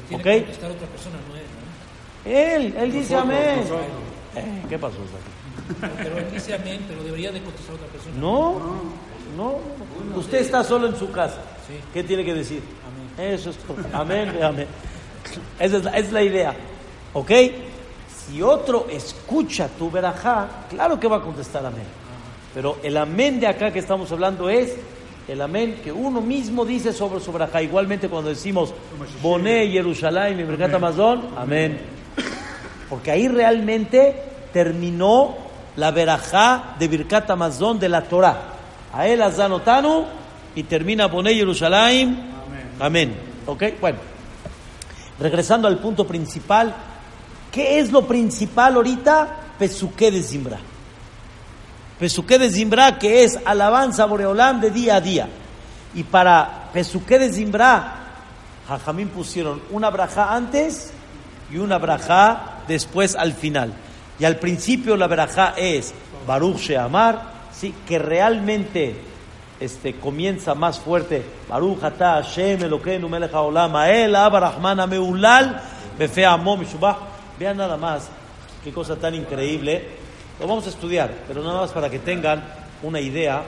[0.08, 0.24] Tiene ¿Ok?
[0.24, 1.36] que contestar otra persona, no
[2.30, 3.60] él, Él, dice amén.
[4.34, 4.96] Eh, ¿Qué pasó?
[5.80, 8.14] Pero él dice amén, pero debería de contestar otra persona.
[8.18, 8.60] No,
[9.36, 9.58] no.
[10.16, 11.40] Usted está solo en su casa.
[11.92, 12.62] ¿Qué tiene que decir?
[13.18, 13.76] Eso es todo.
[13.92, 14.66] Amén, amén.
[15.58, 16.54] Esa es la, es la idea.
[17.12, 17.30] ¿Ok?
[18.26, 21.86] Si otro escucha tu verajá, claro que va a contestar amén.
[22.54, 24.74] Pero el amén de acá que estamos hablando es
[25.28, 27.60] el amén que uno mismo dice sobre su verajá.
[27.62, 28.72] Igualmente cuando decimos
[29.20, 31.80] Boné, Jerusalén, y Mercat Amazon, amén.
[32.88, 35.36] Porque ahí realmente terminó
[35.76, 38.54] la verajá de Birkat Amazon de la Torah.
[38.92, 40.04] A él azanotanu
[40.54, 42.30] y termina Boné Jerusalén.
[42.78, 43.16] Amén.
[43.46, 43.64] ¿Ok?
[43.80, 43.98] Bueno,
[45.18, 46.72] regresando al punto principal,
[47.50, 49.40] ¿qué es lo principal ahorita?
[49.58, 50.58] Pesuqué de Zimbra.
[51.98, 55.28] Pesuqué de Zimbra, que es alabanza a Boreolán de día a día.
[55.94, 57.94] Y para Pesuqué de Zimbra,
[58.68, 60.92] Jajamín pusieron una braja antes
[61.50, 63.72] y una braja después al final.
[64.18, 65.94] Y al principio la braja es
[66.26, 67.74] Baruch Sheamar, ¿sí?
[67.86, 68.96] que realmente
[69.60, 71.24] este, comienza más fuerte.
[71.48, 75.62] Baruch Ata Hashem Elokeinu Melech Haolam Ael Ameulal
[75.98, 76.98] Befe Amo Mishubah.
[77.38, 78.08] Vean nada más
[78.62, 79.95] qué cosa tan increíble.
[80.40, 82.44] Lo vamos a estudiar, pero nada más para que tengan
[82.82, 83.42] una idea.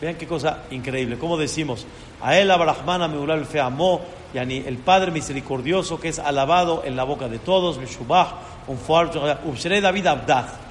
[0.00, 1.18] Vean qué cosa increíble.
[1.18, 1.86] Como decimos,
[2.22, 4.00] a él Abrahman Ameulal Befe Amo,
[4.32, 9.80] yani el Padre misericordioso que es alabado en la boca de todos, Mishubah, un fuerte,
[9.80, 10.68] David Abdah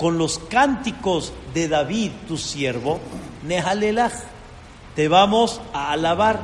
[0.00, 2.98] con los cánticos de David, tu siervo,
[3.46, 4.14] Nehalelach,
[4.96, 6.40] te vamos a alabar.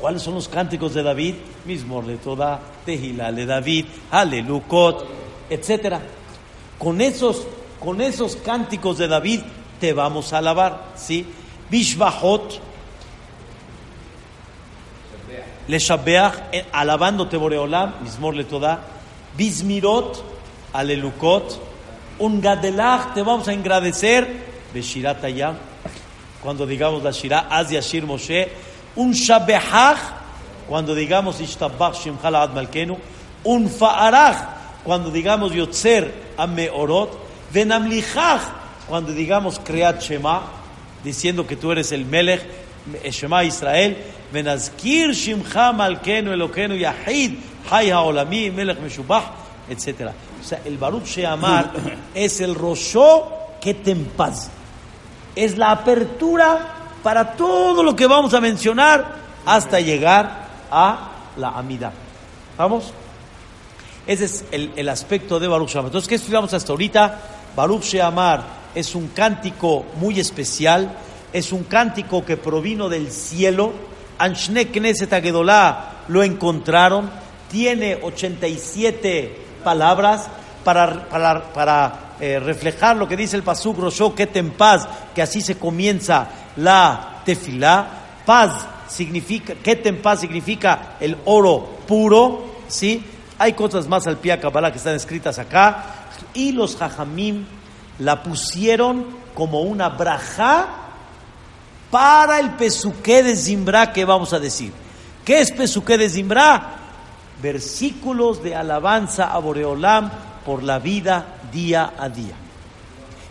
[0.00, 1.36] ¿Cuáles son los cánticos de David?
[1.66, 5.06] Mismor le toda, Tehila le David, Alelukot,
[5.48, 6.00] etcétera.
[6.78, 7.46] Con esos,
[7.80, 9.40] con esos cánticos de David
[9.80, 11.26] te vamos a alabar, ¿sí?
[11.70, 12.60] Bishbahot,
[15.68, 18.80] le Shabbeach, eh, alabándote Boreolam, Mismor le toda,
[19.36, 20.22] Bismirot,
[20.72, 21.60] Alelukot,
[22.18, 24.26] un Gadelach, te vamos a agradecer,
[24.72, 25.56] Beshirat Ayam,
[26.42, 28.48] cuando digamos la Shirah, Az Yashir Moshe,
[28.94, 29.98] un Shabehach,
[30.68, 32.96] cuando digamos Ishtabach Shimchal Ad Malkenu,
[33.44, 34.55] un Fa'arach,
[34.86, 37.10] cuando digamos Yotzer Ameorot,
[37.52, 38.40] Venamlichach,
[38.88, 40.42] cuando digamos Kreat Shema,
[41.02, 42.40] diciendo que tú eres el Melech,
[43.10, 43.96] Shema Israel,
[44.32, 47.32] Venazkir Shimcha Malkenu Elokenu Yahid,
[47.68, 49.24] Hay Haolami, Melech Meshubach,
[49.68, 50.12] etc.
[50.40, 51.72] O sea, el Baruch Sheamar
[52.14, 54.50] es el Roshó que te en paz.
[55.34, 61.92] Es la apertura para todo lo que vamos a mencionar hasta llegar a la Amida.
[62.56, 62.92] ¿Vamos?
[64.06, 65.88] Ese es el, el aspecto de Baruch Sheamar.
[65.88, 67.20] Entonces, ¿qué estudiamos hasta ahorita?
[67.56, 70.96] Baruch Sheamar es un cántico muy especial,
[71.32, 73.72] es un cántico que provino del cielo.
[74.18, 77.10] Anshne Knesset Agedolá lo encontraron,
[77.50, 80.28] tiene 87 palabras
[80.62, 85.22] para, para, para eh, reflejar lo que dice el Pasuk Rosho, que en paz, que
[85.22, 87.88] así se comienza la tefilá.
[88.24, 93.04] Paz significa, que en paz significa el oro puro, ¿sí?
[93.38, 95.84] Hay cosas más al pie Kabbalah que están escritas acá.
[96.34, 97.44] Y los jajamim
[97.98, 100.68] la pusieron como una braja
[101.90, 104.72] para el pesuqué de Zimbra que vamos a decir.
[105.24, 106.76] ¿Qué es pesuqué de Zimbra?
[107.42, 110.10] Versículos de alabanza a Boreolam
[110.44, 112.34] por la vida día a día.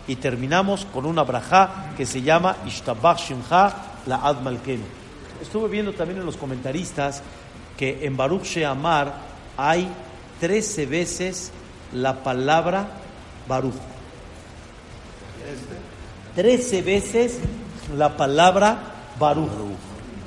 [0.06, 3.74] Y terminamos con una braja que se llama Ishtabach Shimcha
[4.06, 4.84] la Ad Malkenu.
[5.42, 7.22] Estuve viendo también en los comentaristas
[7.76, 9.25] que en Baruch Sheamar
[9.56, 9.88] hay
[10.40, 11.52] 13 veces
[11.92, 12.88] la palabra
[13.48, 13.74] Baruch.
[16.34, 17.38] 13 veces
[17.96, 18.78] la palabra
[19.18, 19.50] Baruch.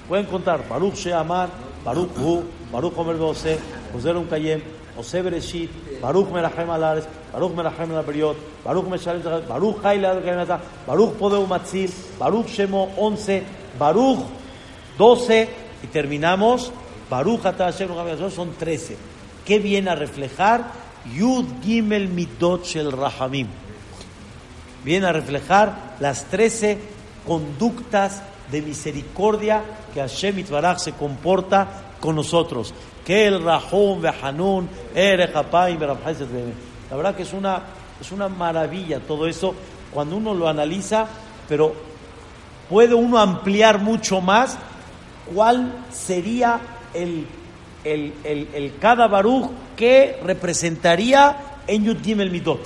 [0.08, 1.50] Pueden contar Baruch Sheamar,
[1.84, 3.60] Baruch Hu, Baruch Omer Beose,
[3.94, 4.62] José Kayem,
[4.98, 5.70] Ose Bereshit,
[6.02, 12.90] Baruch Merachem Alares, Baruch Merachem Alaberiot, Baruch Meshalem Baruch Haile Baruch Podeu Matzil, Baruch Shemo
[12.98, 13.44] 11,
[13.78, 14.20] Baruch
[14.98, 15.50] 12
[15.84, 16.72] y terminamos
[17.10, 17.90] Baruch Ata Hashem
[18.32, 19.19] son 13.
[19.50, 20.64] ¿Qué viene a reflejar?
[21.16, 23.48] Yud Gimel Midot Shel Rahamim.
[24.84, 26.78] Viene a reflejar las 13
[27.26, 32.76] conductas de misericordia que Hashem Itbarach se comporta con nosotros.
[33.04, 37.64] Que el Rahum, Behanun, La verdad que es una,
[38.00, 39.56] es una maravilla todo eso
[39.92, 41.08] cuando uno lo analiza,
[41.48, 41.74] pero
[42.70, 44.60] puede uno ampliar mucho más
[45.34, 46.60] cuál sería
[46.94, 47.26] el,
[47.84, 51.38] el, el, el cada Baruch que representaría
[51.68, 52.60] en Yud Gimel Midot.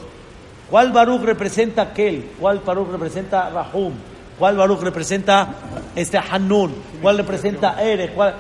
[0.70, 2.32] ¿Cuál Baruch representa aquel?
[2.40, 3.94] ¿Cuál Baruch representa Rahum?
[4.40, 5.56] ¿Cuál Baruch representa
[5.96, 6.74] este Hanun?
[7.02, 8.10] ¿Cuál representa Ere?
[8.10, 8.34] ¿Cuál?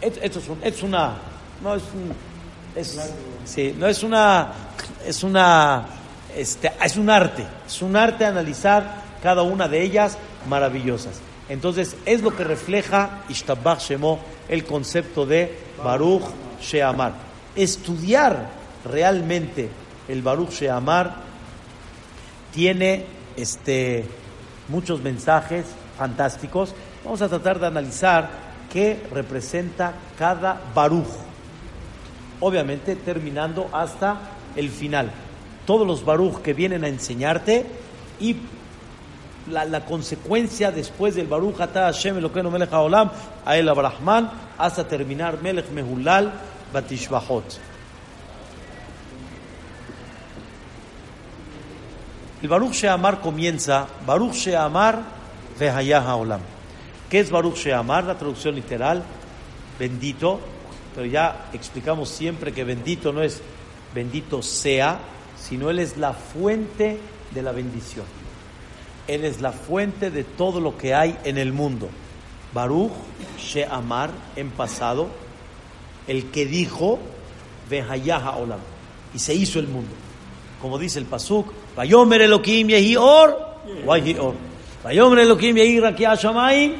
[0.00, 1.14] Esto es, una
[1.62, 2.12] no es un
[2.74, 3.12] es,
[3.44, 4.48] sí, no es una
[5.06, 5.84] es una
[6.36, 10.18] este, es un arte, es un arte analizar cada una de ellas
[10.48, 11.20] maravillosas.
[11.48, 14.18] Entonces, es lo que refleja Ishtabach Shemo,
[14.48, 16.24] el concepto de Baruch
[16.60, 17.12] Sheamar.
[17.54, 18.48] Estudiar
[18.84, 19.68] realmente
[20.08, 21.16] el Baruch Sheamar
[22.52, 23.04] tiene
[23.36, 24.04] este,
[24.68, 25.66] muchos mensajes
[25.98, 26.74] fantásticos.
[27.04, 28.30] Vamos a tratar de analizar
[28.72, 31.08] qué representa cada Baruch.
[32.40, 34.18] Obviamente terminando hasta
[34.56, 35.10] el final.
[35.66, 37.66] Todos los Baruch que vienen a enseñarte
[38.20, 38.36] y
[39.50, 43.10] la, consecuencia después del Baruch Atah Hashem Elokeinu Melech Haolam
[43.44, 46.32] a el Abrahman hasta terminar Melech Mehulal
[46.72, 47.44] Batishbahot.
[52.42, 55.00] El Baruch Sheamar comienza Baruch Sheamar
[55.58, 56.40] Vehayah Haolam.
[57.08, 58.04] ¿Qué es Baruch Sheamar?
[58.04, 59.02] La traducción literal,
[59.78, 60.40] bendito,
[60.94, 63.40] pero ya explicamos siempre que bendito no es
[63.94, 64.98] bendito sea,
[65.38, 66.98] sino Él es la fuente
[67.32, 68.23] de la bendición.
[69.06, 71.88] Él es la fuente de todo lo que hay en el mundo.
[72.52, 72.92] Baruch
[73.38, 75.08] Sheamar en pasado,
[76.06, 76.98] el que dijo
[77.68, 78.60] Vehayah Haolam,
[79.14, 79.90] y se hizo el mundo.
[80.60, 83.36] Como dice el Pasuk, Vayomer Elohim Yehi Or,
[83.84, 84.34] Wahi Or.
[84.82, 86.74] Vayomer Elohim Yehi Rakia Shamayim,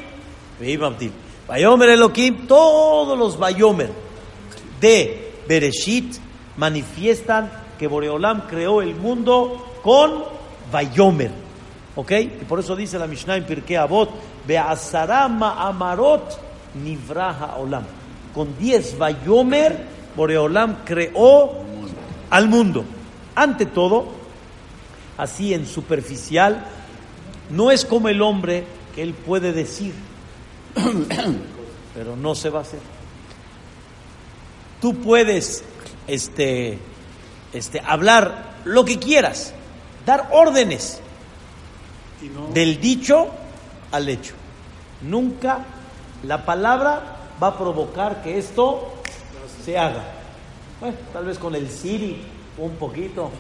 [0.60, 1.12] Vehi.
[1.46, 3.90] Vayomer Elohim, todos los Vayomer
[4.80, 6.16] de Bereshit
[6.56, 10.24] manifiestan que Boreolam creó el mundo con
[10.70, 11.43] Vayomer.
[11.96, 12.10] ¿Ok?
[12.12, 14.10] Y por eso dice la Mishnah en Pirkei Avot,
[14.46, 16.38] Be'asara Ma'amarot
[16.82, 17.84] Nivraha Olam.
[18.34, 19.86] Con 10 Vayomer,
[20.16, 21.52] Boreolam creó
[22.30, 22.84] al mundo.
[23.36, 24.08] Ante todo,
[25.16, 26.64] así en superficial,
[27.50, 28.64] no es como el hombre
[28.94, 29.94] que él puede decir,
[31.94, 32.80] pero no se va a hacer.
[34.80, 35.64] Tú puedes
[36.06, 36.78] este,
[37.52, 39.54] este, hablar lo que quieras,
[40.06, 41.00] dar órdenes
[42.52, 43.28] del dicho
[43.92, 44.34] al hecho.
[45.02, 45.64] Nunca
[46.24, 48.92] la palabra va a provocar que esto
[49.64, 50.04] se haga.
[50.80, 52.22] Bueno, tal vez con el Siri
[52.58, 53.30] un poquito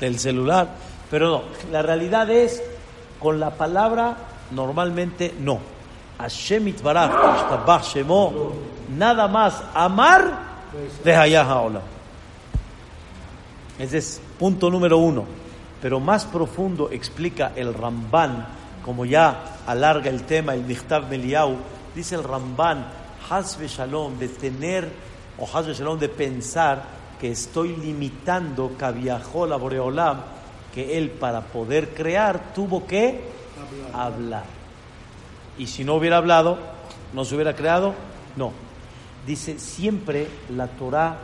[0.00, 0.68] del celular,
[1.10, 2.62] pero no, la realidad es
[3.18, 4.16] con la palabra
[4.50, 5.58] normalmente no.
[6.18, 8.52] Hashem itbarach, yishtabach shemo,
[8.96, 10.38] nada más amar
[11.02, 11.82] de Hayah Olam.
[13.78, 15.24] Ese es punto número uno.
[15.84, 18.46] Pero más profundo explica el Ramban,
[18.82, 21.58] como ya alarga el tema, el Michtav Meliau,
[21.94, 22.86] dice el Ramban,
[23.28, 24.90] Hazbe Shalom, de tener,
[25.36, 26.84] o Hazbe Shalom, de pensar
[27.20, 30.22] que estoy limitando Kaviahol a Boreolam,
[30.74, 33.20] que él para poder crear tuvo que
[33.92, 34.44] hablar.
[35.58, 36.56] Y si no hubiera hablado,
[37.12, 37.92] no se hubiera creado,
[38.36, 38.52] no.
[39.26, 41.18] Dice, siempre la Torah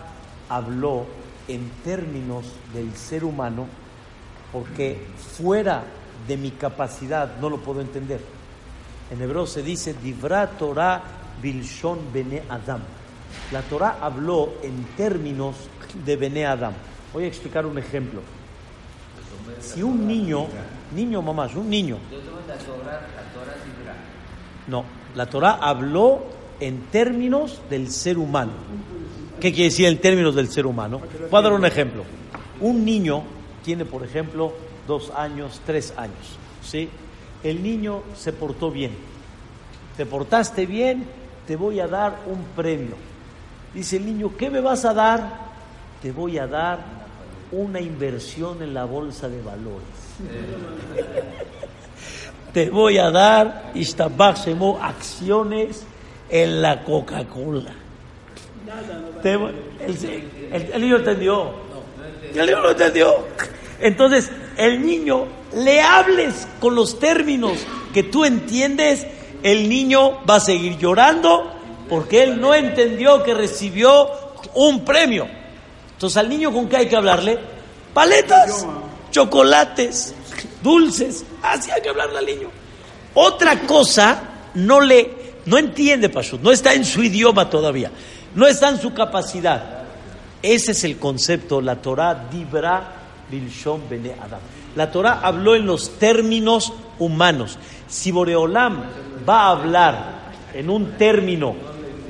[0.50, 1.06] habló
[1.48, 2.44] en términos
[2.74, 3.79] del ser humano
[4.52, 4.98] porque
[5.36, 5.84] fuera
[6.26, 8.20] de mi capacidad no lo puedo entender.
[9.10, 11.02] En hebreo se dice Divra Torah
[11.42, 12.80] Bilshon Bene Adam.
[13.52, 15.56] La Torah habló en términos
[16.04, 16.72] de Bene Adam.
[17.12, 18.20] Voy a explicar un ejemplo.
[19.60, 20.46] Si un niño,
[20.94, 21.98] niño mamás, un niño.
[24.68, 24.84] No,
[25.16, 26.22] la Torah habló
[26.60, 28.52] en términos del ser humano.
[29.40, 31.00] ¿Qué quiere decir en términos del ser humano?
[31.30, 32.04] Voy a dar un ejemplo.
[32.60, 33.22] Un niño
[33.64, 34.52] tiene, por ejemplo,
[34.86, 36.38] dos años, tres años.
[36.62, 36.88] ¿sí?
[37.42, 38.92] El niño se portó bien.
[39.96, 41.06] Te portaste bien,
[41.46, 42.96] te voy a dar un premio.
[43.74, 45.50] Dice el niño, ¿qué me vas a dar?
[46.02, 46.78] Te voy a dar
[47.52, 49.88] una inversión en la bolsa de valores.
[52.52, 53.72] te voy a dar,
[54.80, 55.84] acciones
[56.28, 57.72] en la Coca-Cola.
[60.74, 61.69] El niño entendió.
[62.34, 63.26] El niño no entendió.
[63.80, 67.58] Entonces, el niño, le hables con los términos
[67.92, 69.06] que tú entiendes,
[69.42, 71.52] el niño va a seguir llorando
[71.88, 74.08] porque él no entendió que recibió
[74.54, 75.26] un premio.
[75.92, 77.38] Entonces, al niño, ¿con qué hay que hablarle?
[77.92, 78.66] Paletas,
[79.10, 80.14] chocolates,
[80.62, 81.24] dulces.
[81.42, 82.50] Así hay que hablarle al niño.
[83.14, 84.22] Otra cosa
[84.54, 87.90] no le no entiende Pashut, no está en su idioma todavía,
[88.34, 89.79] no está en su capacidad.
[90.42, 92.94] Ese es el concepto, la Torah dibra
[93.30, 94.40] bilshon bene Adam.
[94.76, 97.58] La Torah habló en los términos humanos.
[97.88, 98.82] Si Boreolam
[99.28, 100.20] va a hablar
[100.54, 101.54] en un término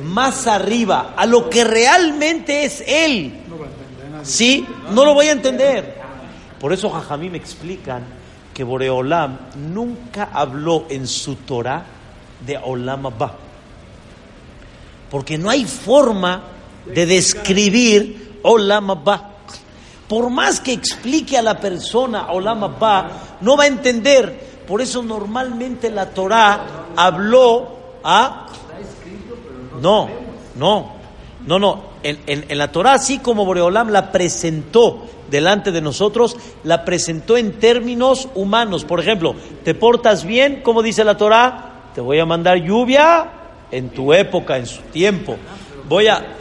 [0.04, 3.32] más arriba a lo que realmente es él,
[4.22, 4.66] ¿sí?
[4.92, 6.00] No lo voy a entender.
[6.60, 8.04] Por eso Jajamí me explican
[8.52, 9.38] que Boreolam
[9.72, 11.84] nunca habló en su Torah
[12.46, 13.34] de Olam Abba.
[15.10, 16.42] Porque no hay forma
[16.86, 19.26] de describir Olam Abba.
[20.08, 23.10] Por más que explique a la persona Olam Abba,
[23.40, 24.48] no va a entender.
[24.66, 27.68] Por eso normalmente la Torah habló
[28.04, 28.46] a...
[29.80, 30.08] No,
[30.56, 30.92] no,
[31.46, 31.90] no, no.
[32.02, 37.36] En, en- en la Torah, así como Boreolam la presentó delante de nosotros, la presentó
[37.36, 38.84] en términos humanos.
[38.84, 40.62] Por ejemplo, ¿te portas bien?
[40.62, 43.30] Como dice la Torah, te voy a mandar lluvia
[43.70, 45.36] en tu época, en su tiempo.
[45.88, 46.36] Voy a...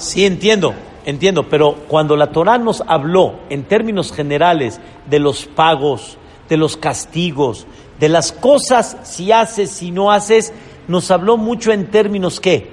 [0.00, 0.74] Sí, entiendo.
[1.04, 6.16] entiendo, pero cuando la Torah nos habló en términos generales de los pagos,
[6.48, 7.66] de los castigos,
[7.98, 10.54] de las cosas, si haces, si no haces,
[10.88, 12.70] nos habló mucho en términos ¿qué?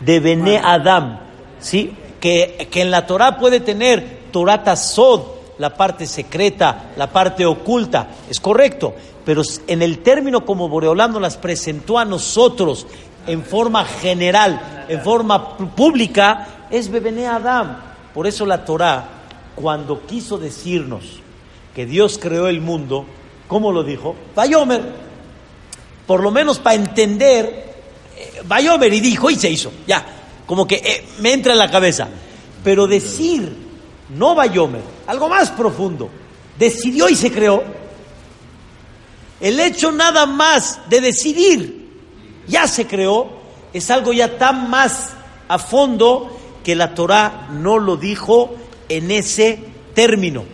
[0.00, 1.20] De Bene Adam,
[1.60, 1.92] ¿sí?
[2.20, 5.20] Que, que en la Torah puede tener Torah Sod,
[5.58, 8.94] la parte secreta, la parte oculta, es correcto,
[9.24, 12.86] pero en el término como Boreolam nos las presentó a nosotros
[13.26, 17.76] en forma general, en forma pública, es Bebene Adam.
[18.12, 19.08] Por eso la Torah,
[19.54, 21.04] cuando quiso decirnos
[21.74, 23.06] que Dios creó el mundo,
[23.46, 24.16] ¿cómo lo dijo?
[24.34, 24.82] Bayomer.
[26.06, 27.74] Por lo menos para entender,
[28.16, 30.04] eh, Bayomer y dijo y se hizo, ya,
[30.46, 32.08] como que eh, me entra en la cabeza.
[32.62, 33.56] Pero decir,
[34.10, 36.10] no Bayomer, algo más profundo,
[36.58, 37.62] decidió y se creó.
[39.40, 41.90] El hecho nada más de decidir,
[42.48, 43.28] ya se creó,
[43.72, 45.12] es algo ya tan más
[45.48, 46.34] a fondo
[46.64, 48.54] que la Torah no lo dijo
[48.88, 49.60] en ese
[49.94, 50.44] término.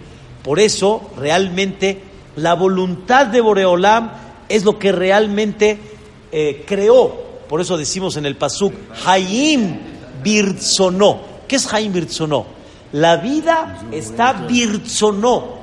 [0.43, 2.03] Por eso, realmente,
[2.37, 4.11] la voluntad de Boreolam
[4.49, 5.79] es lo que realmente
[6.33, 7.31] eh, creó.
[7.49, 8.75] Por eso decimos en el Pasuk,
[9.07, 9.79] Hayim
[10.23, 11.21] Birtzonó.
[11.49, 12.47] ¿Qué es Hayim Birtzonó?
[12.93, 15.61] La vida está Birtzonó.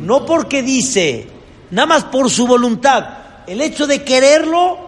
[0.00, 1.28] No porque dice,
[1.70, 3.18] nada más por su voluntad.
[3.46, 4.78] El hecho de quererlo,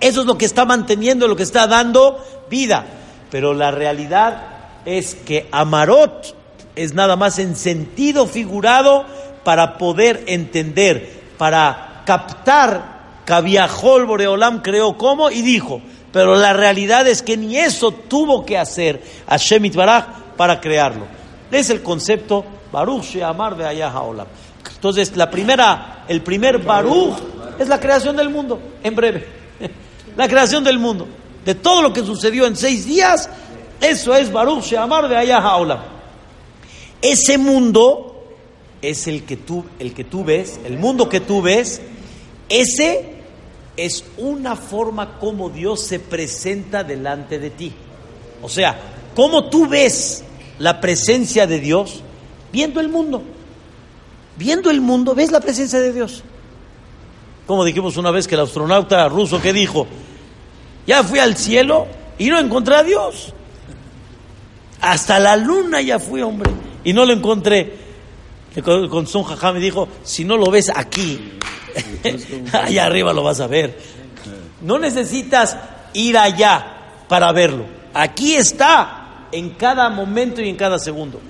[0.00, 2.99] eso es lo que está manteniendo, lo que está dando vida.
[3.30, 4.42] Pero la realidad
[4.84, 6.34] es que Amarot
[6.76, 9.04] es nada más en sentido figurado
[9.44, 15.80] para poder entender, para captar Caviajol Boreolam creó como y dijo.
[16.12, 20.06] Pero la realidad es que ni eso tuvo que hacer Hashem Baraj
[20.36, 21.06] para crearlo.
[21.52, 24.26] Es el concepto Baruch Sheamar de Olam.
[24.74, 27.14] Entonces, la primera, el primer Baruch
[27.58, 29.26] es la creación del mundo, en breve.
[30.16, 31.06] La creación del mundo.
[31.44, 33.28] De todo lo que sucedió en seis días,
[33.80, 35.80] eso es Baruch Sheamar de Olam.
[37.00, 38.24] Ese mundo
[38.82, 41.80] es el que tú, el que tú ves, el mundo que tú ves,
[42.48, 43.14] ese
[43.76, 47.72] es una forma como Dios se presenta delante de ti.
[48.42, 48.78] O sea,
[49.14, 50.24] cómo tú ves
[50.58, 52.02] la presencia de Dios
[52.52, 53.22] viendo el mundo
[54.40, 56.22] viendo el mundo, ves la presencia de Dios.
[57.46, 59.86] Como dijimos una vez que el astronauta ruso que dijo,
[60.86, 61.86] ya fui al cielo
[62.18, 63.32] y no encontré a Dios.
[64.80, 66.50] Hasta la luna ya fui, hombre,
[66.84, 67.78] y no lo encontré.
[68.64, 71.38] Con Son Jajá me dijo, si no lo ves aquí,
[72.52, 73.78] allá arriba lo vas a ver.
[74.62, 75.56] No necesitas
[75.92, 77.64] ir allá para verlo.
[77.94, 81.20] Aquí está, en cada momento y en cada segundo.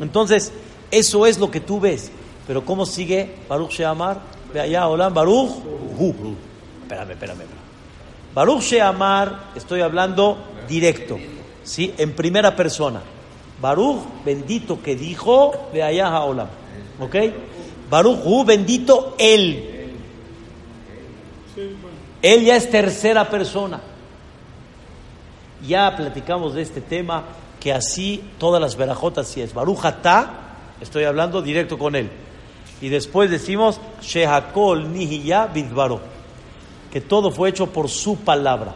[0.00, 0.52] Entonces,
[0.90, 2.10] eso es lo que tú ves.
[2.46, 4.20] Pero ¿cómo sigue Baruch Sheamar?
[4.52, 5.50] Ve allá, Olam, Baruch.
[6.82, 7.53] Espérame, espérame,
[8.34, 10.36] Baruch Sheamar, estoy hablando
[10.68, 11.18] directo,
[11.62, 11.94] ¿sí?
[11.96, 13.00] En primera persona.
[13.60, 16.48] Baruch, bendito que dijo, ve allá, Olam.
[16.98, 17.16] ¿Ok?
[17.88, 19.92] Baruch bendito él.
[22.20, 23.80] Él ya es tercera persona.
[25.66, 27.22] Ya platicamos de este tema,
[27.60, 30.30] que así todas las verajotas, si es Baruch Atá,
[30.80, 32.10] estoy hablando directo con él.
[32.80, 36.00] Y después decimos, Shehakol Nihiya Bidbaro,
[36.94, 38.72] que todo fue hecho por su palabra,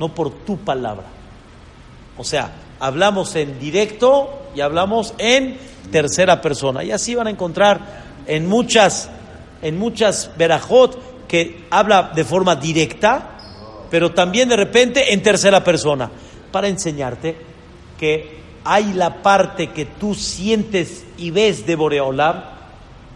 [0.00, 1.04] no por tu palabra.
[2.16, 2.50] O sea,
[2.80, 5.58] hablamos en directo y hablamos en
[5.90, 6.82] tercera persona.
[6.82, 9.10] Y así van a encontrar en muchas,
[9.60, 13.36] en muchas verajot que habla de forma directa,
[13.90, 16.10] pero también de repente en tercera persona,
[16.50, 17.36] para enseñarte
[18.00, 22.44] que hay la parte que tú sientes y ves de Boreolam,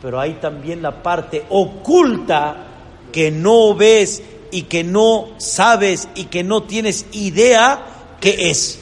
[0.03, 2.67] pero hay también la parte oculta
[3.13, 7.87] que no ves y que no sabes y que no tienes idea
[8.21, 8.81] que es.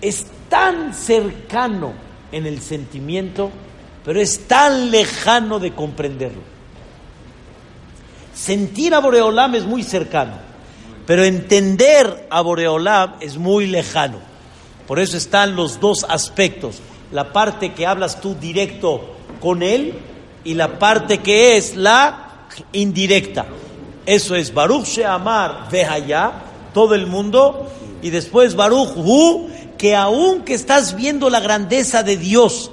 [0.00, 1.92] Es tan cercano
[2.32, 3.50] en el sentimiento,
[4.04, 6.42] pero es tan lejano de comprenderlo.
[8.34, 10.34] Sentir a Boreolam es muy cercano,
[11.06, 14.18] pero entender a Boreolam es muy lejano.
[14.86, 16.80] Por eso están los dos aspectos.
[17.12, 19.94] La parte que hablas tú directo con él
[20.44, 22.27] y la parte que es la
[22.72, 23.46] indirecta.
[24.06, 26.32] Eso es Baruch Sheamar Vehaya,
[26.72, 27.68] todo el mundo,
[28.02, 32.70] y después Baruch Hu, que aunque estás viendo la grandeza de Dios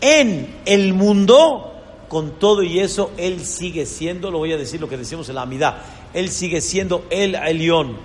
[0.00, 1.72] en el mundo,
[2.08, 5.36] con todo y eso, Él sigue siendo, lo voy a decir lo que decimos en
[5.36, 5.76] la Amidad,
[6.12, 7.96] Él sigue siendo el Elión,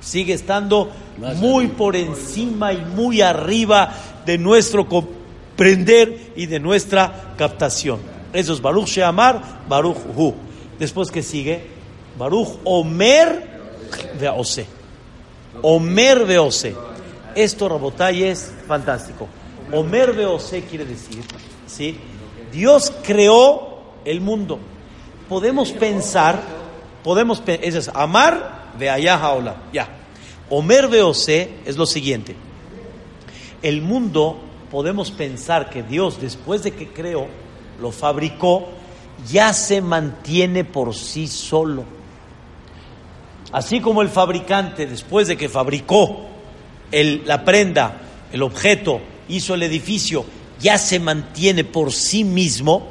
[0.00, 0.90] sigue estando
[1.36, 3.94] muy por encima y muy arriba
[4.24, 4.86] de nuestro
[5.56, 8.17] prender y de nuestra captación.
[8.32, 10.34] Eso es Baruch Sheamar, Baruch Hu.
[10.78, 11.66] Después que sigue,
[12.18, 13.58] Baruch Omer
[14.20, 14.66] Veose.
[15.62, 16.74] Omer Veose.
[17.34, 19.28] esto, Rabotay, es fantástico.
[19.72, 21.22] Omer Beose quiere decir,
[21.66, 21.98] ¿sí?
[22.52, 24.58] Dios creó el mundo.
[25.28, 26.40] Podemos pensar,
[27.04, 29.20] podemos, eso es amar de allá
[29.72, 29.88] ya.
[30.50, 32.34] Omer Beose es lo siguiente.
[33.62, 34.38] El mundo,
[34.70, 37.26] podemos pensar que Dios, después de que creó,
[37.80, 38.68] lo fabricó,
[39.30, 41.84] ya se mantiene por sí solo.
[43.52, 46.26] Así como el fabricante, después de que fabricó
[46.92, 48.00] el- la prenda,
[48.32, 50.24] el objeto, hizo el edificio,
[50.60, 52.88] ya se mantiene por sí mismo,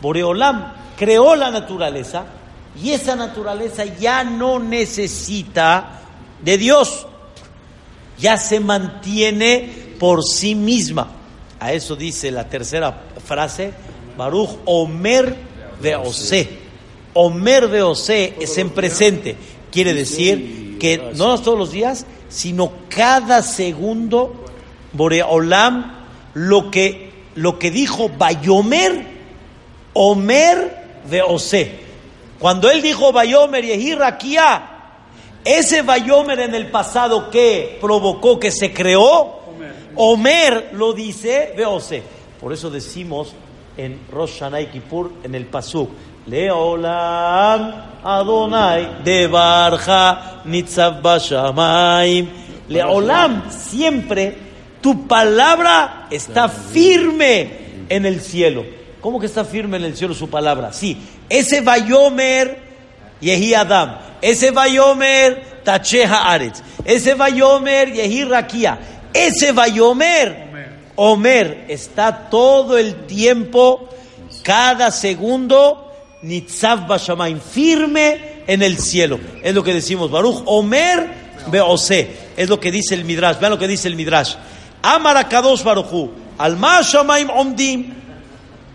[0.00, 2.24] Boreolam creó la naturaleza
[2.82, 6.00] y esa naturaleza ya no necesita
[6.42, 7.06] de Dios,
[8.18, 11.08] ya se mantiene por sí misma.
[11.58, 13.72] A eso dice la tercera frase,
[14.20, 15.34] Baruch Omer
[15.80, 16.46] Veose.
[17.14, 19.34] Omer Veose es en presente.
[19.72, 24.44] Quiere decir que no todos los días, sino cada segundo,
[24.92, 26.04] Boreolam,
[26.34, 29.06] lo que, lo que dijo Bayomer,
[29.94, 31.78] Omer Veose.
[32.38, 34.62] Cuando él dijo Bayomer Yehi Rakia,
[35.42, 39.40] ese Bayomer en el pasado que provocó que se creó,
[39.96, 42.02] Omer lo dice, Veose.
[42.38, 43.34] Por eso decimos
[43.84, 45.90] en Rosh Hashanah y Kippur, en el Pasuk,
[46.26, 47.72] Leolam
[48.04, 49.28] Adonai de
[50.44, 52.28] Nitzav Bashamaim.
[52.68, 54.36] Leolam, siempre
[54.80, 57.50] tu palabra está firme
[57.88, 58.64] en el cielo.
[59.00, 60.72] ¿Cómo que está firme en el cielo su palabra?
[60.72, 60.96] Sí,
[61.28, 62.58] ese Bayomer
[63.20, 68.78] Yehi Adam, ese Bayomer Tacheha Aretz, ese Bayomer Yehi Rakia,
[69.12, 70.49] ese Bayomer
[71.02, 73.88] Omer está todo el tiempo,
[74.42, 75.90] cada segundo,
[76.20, 79.18] Nitzav Bashamaim, firme en el cielo.
[79.42, 81.08] Es lo que decimos, Baruch Omer
[81.46, 83.38] Beose, es lo que dice el Midrash.
[83.40, 84.34] Vean lo que dice el Midrash.
[84.82, 87.94] Amar Kadosh Baruchu, Alma Shamaim Omdim,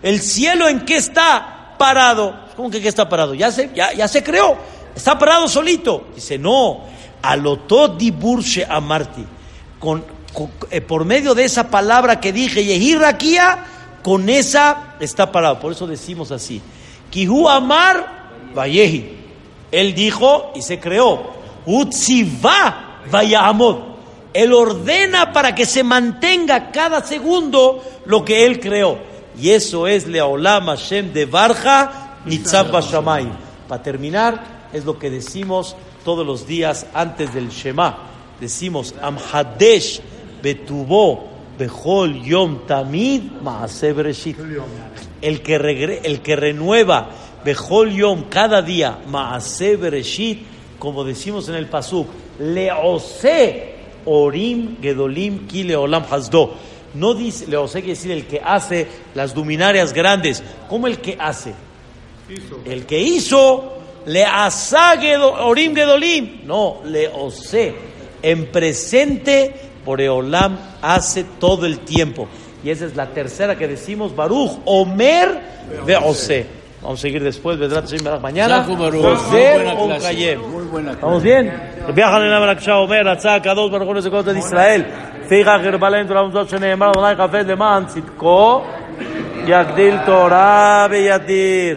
[0.02, 2.34] el cielo en qué está parado.
[2.56, 3.34] ¿Cómo que qué está parado?
[3.34, 4.56] Ya se, ya, ya se creó.
[4.96, 6.08] Está parado solito.
[6.12, 6.80] Dice, no.
[7.22, 7.96] Alotó
[8.68, 9.24] amarti.
[9.78, 10.15] Con,
[10.86, 13.64] por medio de esa palabra que dije, Yehi Rakia,
[14.02, 15.58] con esa está parado.
[15.58, 16.62] Por eso decimos así.
[17.10, 19.16] Kihu amar vayehi.
[19.72, 21.34] Él dijo y se creó.
[23.10, 23.78] Vayamod.
[24.32, 28.98] Él ordena para que se mantenga cada segundo lo que él creó.
[29.40, 33.32] Y eso es Leolam Hashem de Barja Nitzav Bashamayim.
[33.66, 35.74] Para terminar, es lo que decimos
[36.04, 37.98] todos los días antes del Shema.
[38.40, 40.00] Decimos Amhadesh
[40.42, 41.28] Betubo
[41.58, 44.36] Behol Yom Tamid Maaseh Bereshit.
[45.22, 47.08] El que, regre- el que renueva
[47.44, 50.42] Behol Yom cada día Maaseh Bereshit,
[50.78, 52.06] como decimos en el Pasuk,
[52.38, 53.74] Leose
[54.04, 56.54] Orim Gedolim Ki Leolam Hasdo.
[56.94, 61.52] No dice, Leose quiere decir el que hace las luminarias grandes, como el que hace.
[62.64, 66.40] El que hizo, le Gedo- Orim Gedolim.
[66.46, 67.74] No, le osé.
[68.22, 69.54] En presente,
[69.86, 72.28] Boreolam hace todo el tiempo.
[72.62, 75.40] Y esa es la tercera que decimos, Baruch, Omer
[75.86, 76.46] de Ose.
[76.82, 77.82] Vamos a seguir después, vendrá
[78.20, 78.66] mañana.
[81.00, 81.52] Vamos bien.
[81.94, 84.86] Viajan en la Omer, Atzaca, dos barcones de de Israel.
[85.28, 88.64] Fija Gerbalento, la Mutot Sheneemar, Donai Jafet de Man, Sitko,
[89.46, 91.74] Yagdil Torah, Beyadir.